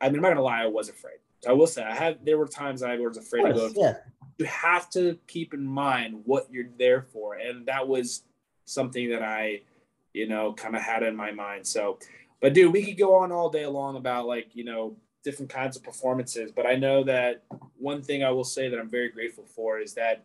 [0.00, 1.18] I mean, I'm not gonna lie, I was afraid.
[1.46, 3.70] I will say, I had there were times I was afraid to go.
[3.76, 3.98] yeah,
[4.38, 8.22] You have to keep in mind what you're there for, and that was
[8.64, 9.62] something that I
[10.18, 11.66] you know, kind of had in my mind.
[11.66, 11.98] So,
[12.40, 15.76] but dude, we could go on all day long about like, you know, different kinds
[15.76, 16.50] of performances.
[16.50, 17.44] But I know that
[17.76, 20.24] one thing I will say that I'm very grateful for is that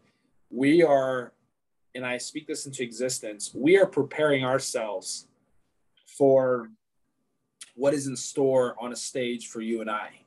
[0.49, 1.33] we are,
[1.95, 5.27] and I speak this into existence, we are preparing ourselves
[6.17, 6.69] for
[7.75, 10.22] what is in store on a stage for you and I.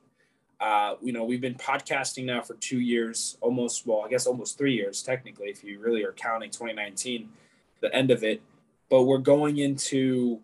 [0.59, 4.57] Uh, you know, we've been podcasting now for two years, almost, well, I guess almost
[4.57, 7.29] three years, technically, if you really are counting 2019,
[7.81, 8.41] the end of it
[8.89, 10.39] but we're going into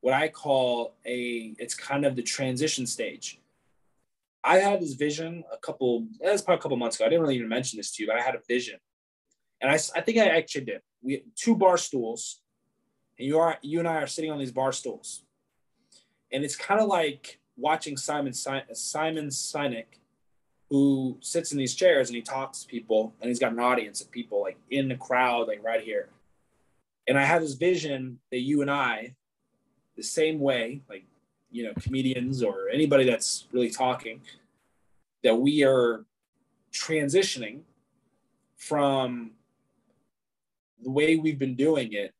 [0.00, 3.40] what I call a it's kind of the transition stage.
[4.44, 7.06] I had this vision a couple that's probably a couple months ago.
[7.06, 8.78] I didn't really even mention this to you, but I had a vision,
[9.60, 10.80] and I, I think I actually did.
[11.02, 12.40] We two bar stools,
[13.18, 15.22] and you are you and I are sitting on these bar stools,
[16.30, 19.86] and it's kind of like watching Simon Simon Sinek,
[20.70, 24.00] who sits in these chairs and he talks to people, and he's got an audience
[24.00, 26.08] of people like in the crowd, like right here.
[27.06, 29.14] And I have this vision that you and I,
[29.96, 31.04] the same way, like
[31.50, 34.20] you know, comedians or anybody that's really talking,
[35.24, 36.04] that we are
[36.72, 37.60] transitioning
[38.56, 39.32] from
[40.82, 42.12] the way we've been doing it,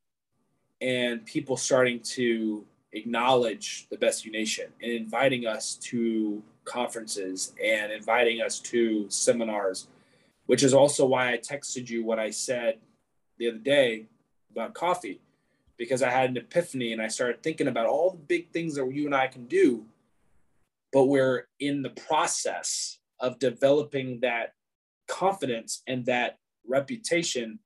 [0.81, 7.93] and people starting to acknowledge the Best You Nation and inviting us to conferences and
[7.93, 9.89] inviting us to seminars,
[10.47, 12.79] which is also why I texted you what I said
[13.39, 14.07] the other day
[14.51, 15.21] about coffee
[15.79, 18.93] because I had an epiphany and I started thinking about all the big things that
[18.93, 19.87] you and I can do.
[20.93, 24.55] But we're in the process of developing that
[25.07, 27.61] confidence and that reputation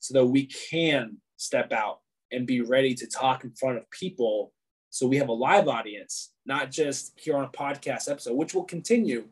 [0.00, 2.00] so that we can step out
[2.32, 4.52] and be ready to talk in front of people.
[4.90, 8.64] So we have a live audience, not just here on a podcast episode, which will
[8.64, 9.26] continue,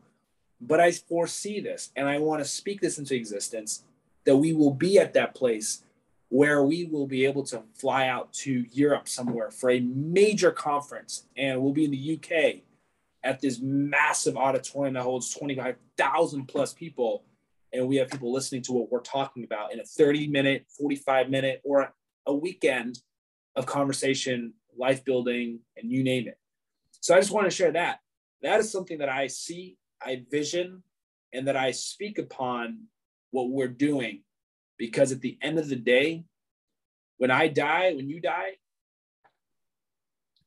[0.61, 3.83] but I foresee this and I want to speak this into existence
[4.25, 5.83] that we will be at that place
[6.29, 11.25] where we will be able to fly out to Europe somewhere for a major conference.
[11.37, 12.63] And we'll be in the UK
[13.23, 17.23] at this massive auditorium that holds 25,000 plus people.
[17.71, 21.29] And we have people listening to what we're talking about in a 30 minute, 45
[21.29, 21.93] minute or
[22.25, 22.99] a weekend
[23.55, 26.37] of conversation, life building and you name it.
[27.01, 27.99] So I just want to share that.
[28.41, 30.83] That is something that I see, I vision
[31.33, 32.85] and that I speak upon
[33.31, 34.23] what we're doing
[34.77, 36.25] because at the end of the day,
[37.17, 38.51] when I die, when you die,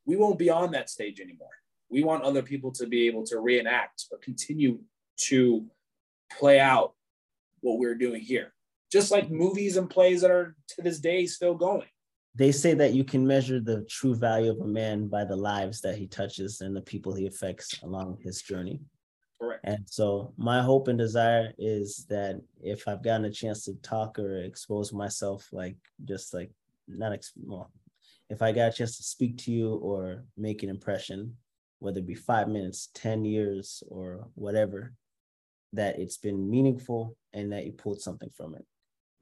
[0.06, 1.48] we won't be on that stage anymore.
[1.88, 4.80] We want other people to be able to reenact or continue
[5.28, 5.66] to
[6.38, 6.94] play out
[7.60, 8.54] what we're doing here.
[8.90, 11.86] Just like movies and plays that are to this day still going.
[12.34, 15.80] They say that you can measure the true value of a man by the lives
[15.80, 18.80] that he touches and the people he affects along his journey.
[19.40, 19.60] Correct.
[19.64, 24.18] And so my hope and desire is that if I've gotten a chance to talk
[24.18, 26.50] or expose myself, like just like
[26.86, 27.72] not ex- well,
[28.28, 31.36] if I got a chance to speak to you or make an impression,
[31.80, 34.92] whether it be five minutes, 10 years, or whatever,
[35.72, 38.64] that it's been meaningful and that you pulled something from it.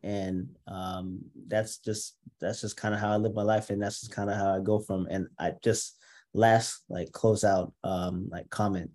[0.03, 4.01] And um, that's just that's just kind of how I live my life, and that's
[4.01, 5.07] just kind of how I go from.
[5.11, 5.97] And I just
[6.35, 8.91] last like close out um, like comment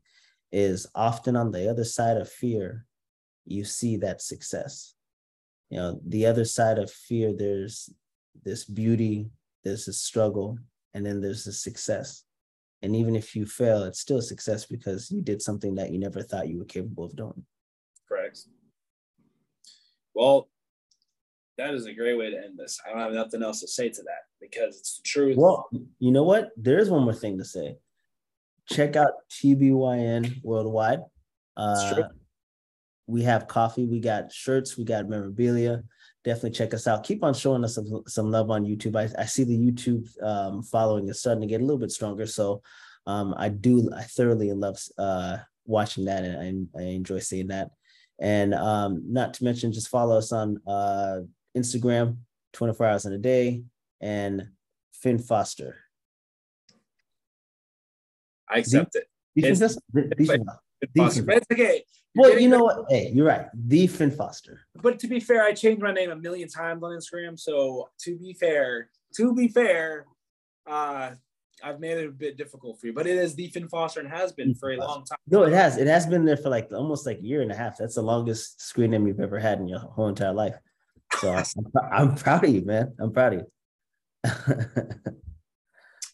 [0.51, 2.86] is often on the other side of fear,
[3.45, 4.93] you see that success.
[5.70, 7.89] You know, the other side of fear, there's
[8.43, 9.32] this beauty,
[9.64, 10.60] there's a struggle,
[10.93, 12.24] and then there's a success.
[12.84, 15.99] And even if you fail, it's still a success because you did something that you
[15.99, 17.43] never thought you were capable of doing.
[18.08, 18.41] Correct.
[20.14, 20.49] Well,
[21.58, 22.80] that is a great way to end this.
[22.86, 25.38] I don't have nothing else to say to that because it's the truth.
[25.38, 26.49] Well, you know what?
[26.58, 27.78] There is one more thing to say
[28.70, 31.01] check out TBYN Worldwide.
[31.56, 32.04] Uh,
[33.08, 35.84] we have coffee, we got shirts, we got memorabilia.
[36.24, 37.04] Definitely check us out.
[37.04, 38.95] Keep on showing us some, some love on YouTube.
[38.95, 42.26] I, I see the YouTube um, following is starting to get a little bit stronger.
[42.26, 42.62] So
[43.06, 47.72] um, I do, I thoroughly love uh, watching that and I, I enjoy seeing that.
[48.20, 51.20] And um, not to mention, just follow us on uh,
[51.58, 52.18] Instagram
[52.54, 53.64] 24 hours in a day
[54.01, 54.49] and
[54.93, 55.78] Finn Foster.
[58.49, 59.08] I accept it.
[59.36, 59.62] It's
[61.51, 61.84] okay.
[62.16, 62.86] You're well, you know what?
[62.89, 63.47] Hey, you're right.
[63.54, 64.62] The Finn Foster.
[64.76, 67.39] But to be fair, I changed my name a million times on Instagram.
[67.39, 70.06] So to be fair, to be fair,
[70.68, 71.12] uh,
[71.64, 72.93] I've made it a bit difficult for you.
[72.93, 75.18] But it is the Finn Foster and has been for a long time.
[75.28, 75.78] No, it has.
[75.78, 77.78] It has been there for like almost like a year and a half.
[77.78, 80.56] That's the longest screen name you've ever had in your whole entire life.
[81.20, 81.45] So I'm,
[81.91, 82.93] I'm proud of you, man.
[82.99, 83.47] I'm proud of you.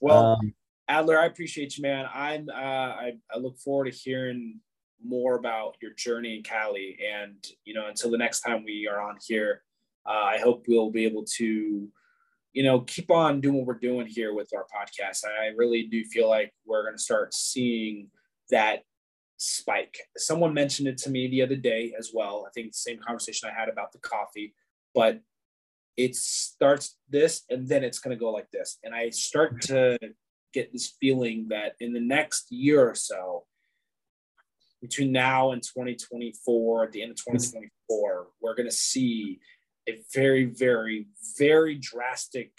[0.01, 0.53] well, um,
[0.87, 2.05] Adler, I appreciate you, man.
[2.13, 4.59] I'm uh, I, I look forward to hearing
[5.03, 6.97] more about your journey in Cali.
[7.13, 7.35] And
[7.65, 9.63] you know, until the next time we are on here,
[10.05, 11.87] uh, I hope we'll be able to,
[12.53, 15.23] you know, keep on doing what we're doing here with our podcast.
[15.25, 18.07] I really do feel like we're going to start seeing
[18.49, 18.83] that
[19.37, 19.97] spike.
[20.17, 22.45] Someone mentioned it to me the other day as well.
[22.47, 24.53] I think the same conversation I had about the coffee,
[24.93, 25.21] but
[25.97, 28.77] it starts this and then it's going to go like this.
[28.83, 29.97] And I start to
[30.53, 33.45] get this feeling that in the next year or so,
[34.81, 37.35] between now and 2024, at the end of mm-hmm.
[37.35, 39.39] 2024, we're going to see
[39.87, 42.51] a very, very, very drastic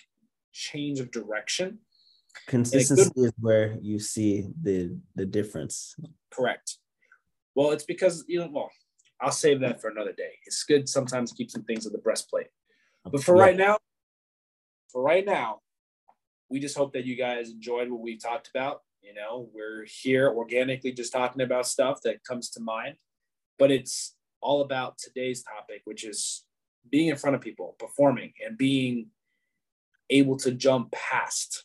[0.52, 1.78] change of direction.
[2.46, 5.96] Consistency good, is where you see the the difference.
[6.30, 6.76] Correct.
[7.54, 8.48] Well, it's because you know.
[8.52, 8.70] Well,
[9.20, 10.32] I'll save that for another day.
[10.46, 12.48] It's good sometimes to keep some things at the breastplate.
[13.04, 13.42] But for yeah.
[13.42, 13.78] right now,
[14.90, 15.60] for right now,
[16.48, 18.80] we just hope that you guys enjoyed what we talked about.
[19.02, 22.96] You know, we're here organically just talking about stuff that comes to mind,
[23.58, 26.44] but it's all about today's topic, which is
[26.90, 29.06] being in front of people, performing, and being
[30.10, 31.64] able to jump past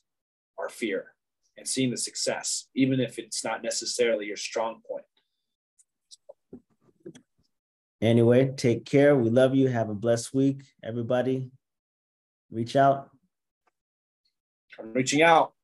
[0.58, 1.14] our fear
[1.58, 5.06] and seeing the success, even if it's not necessarily your strong point.
[8.06, 9.16] Anyway, take care.
[9.16, 9.68] We love you.
[9.68, 11.50] Have a blessed week, everybody.
[12.52, 13.10] Reach out.
[14.80, 15.55] I'm reaching out.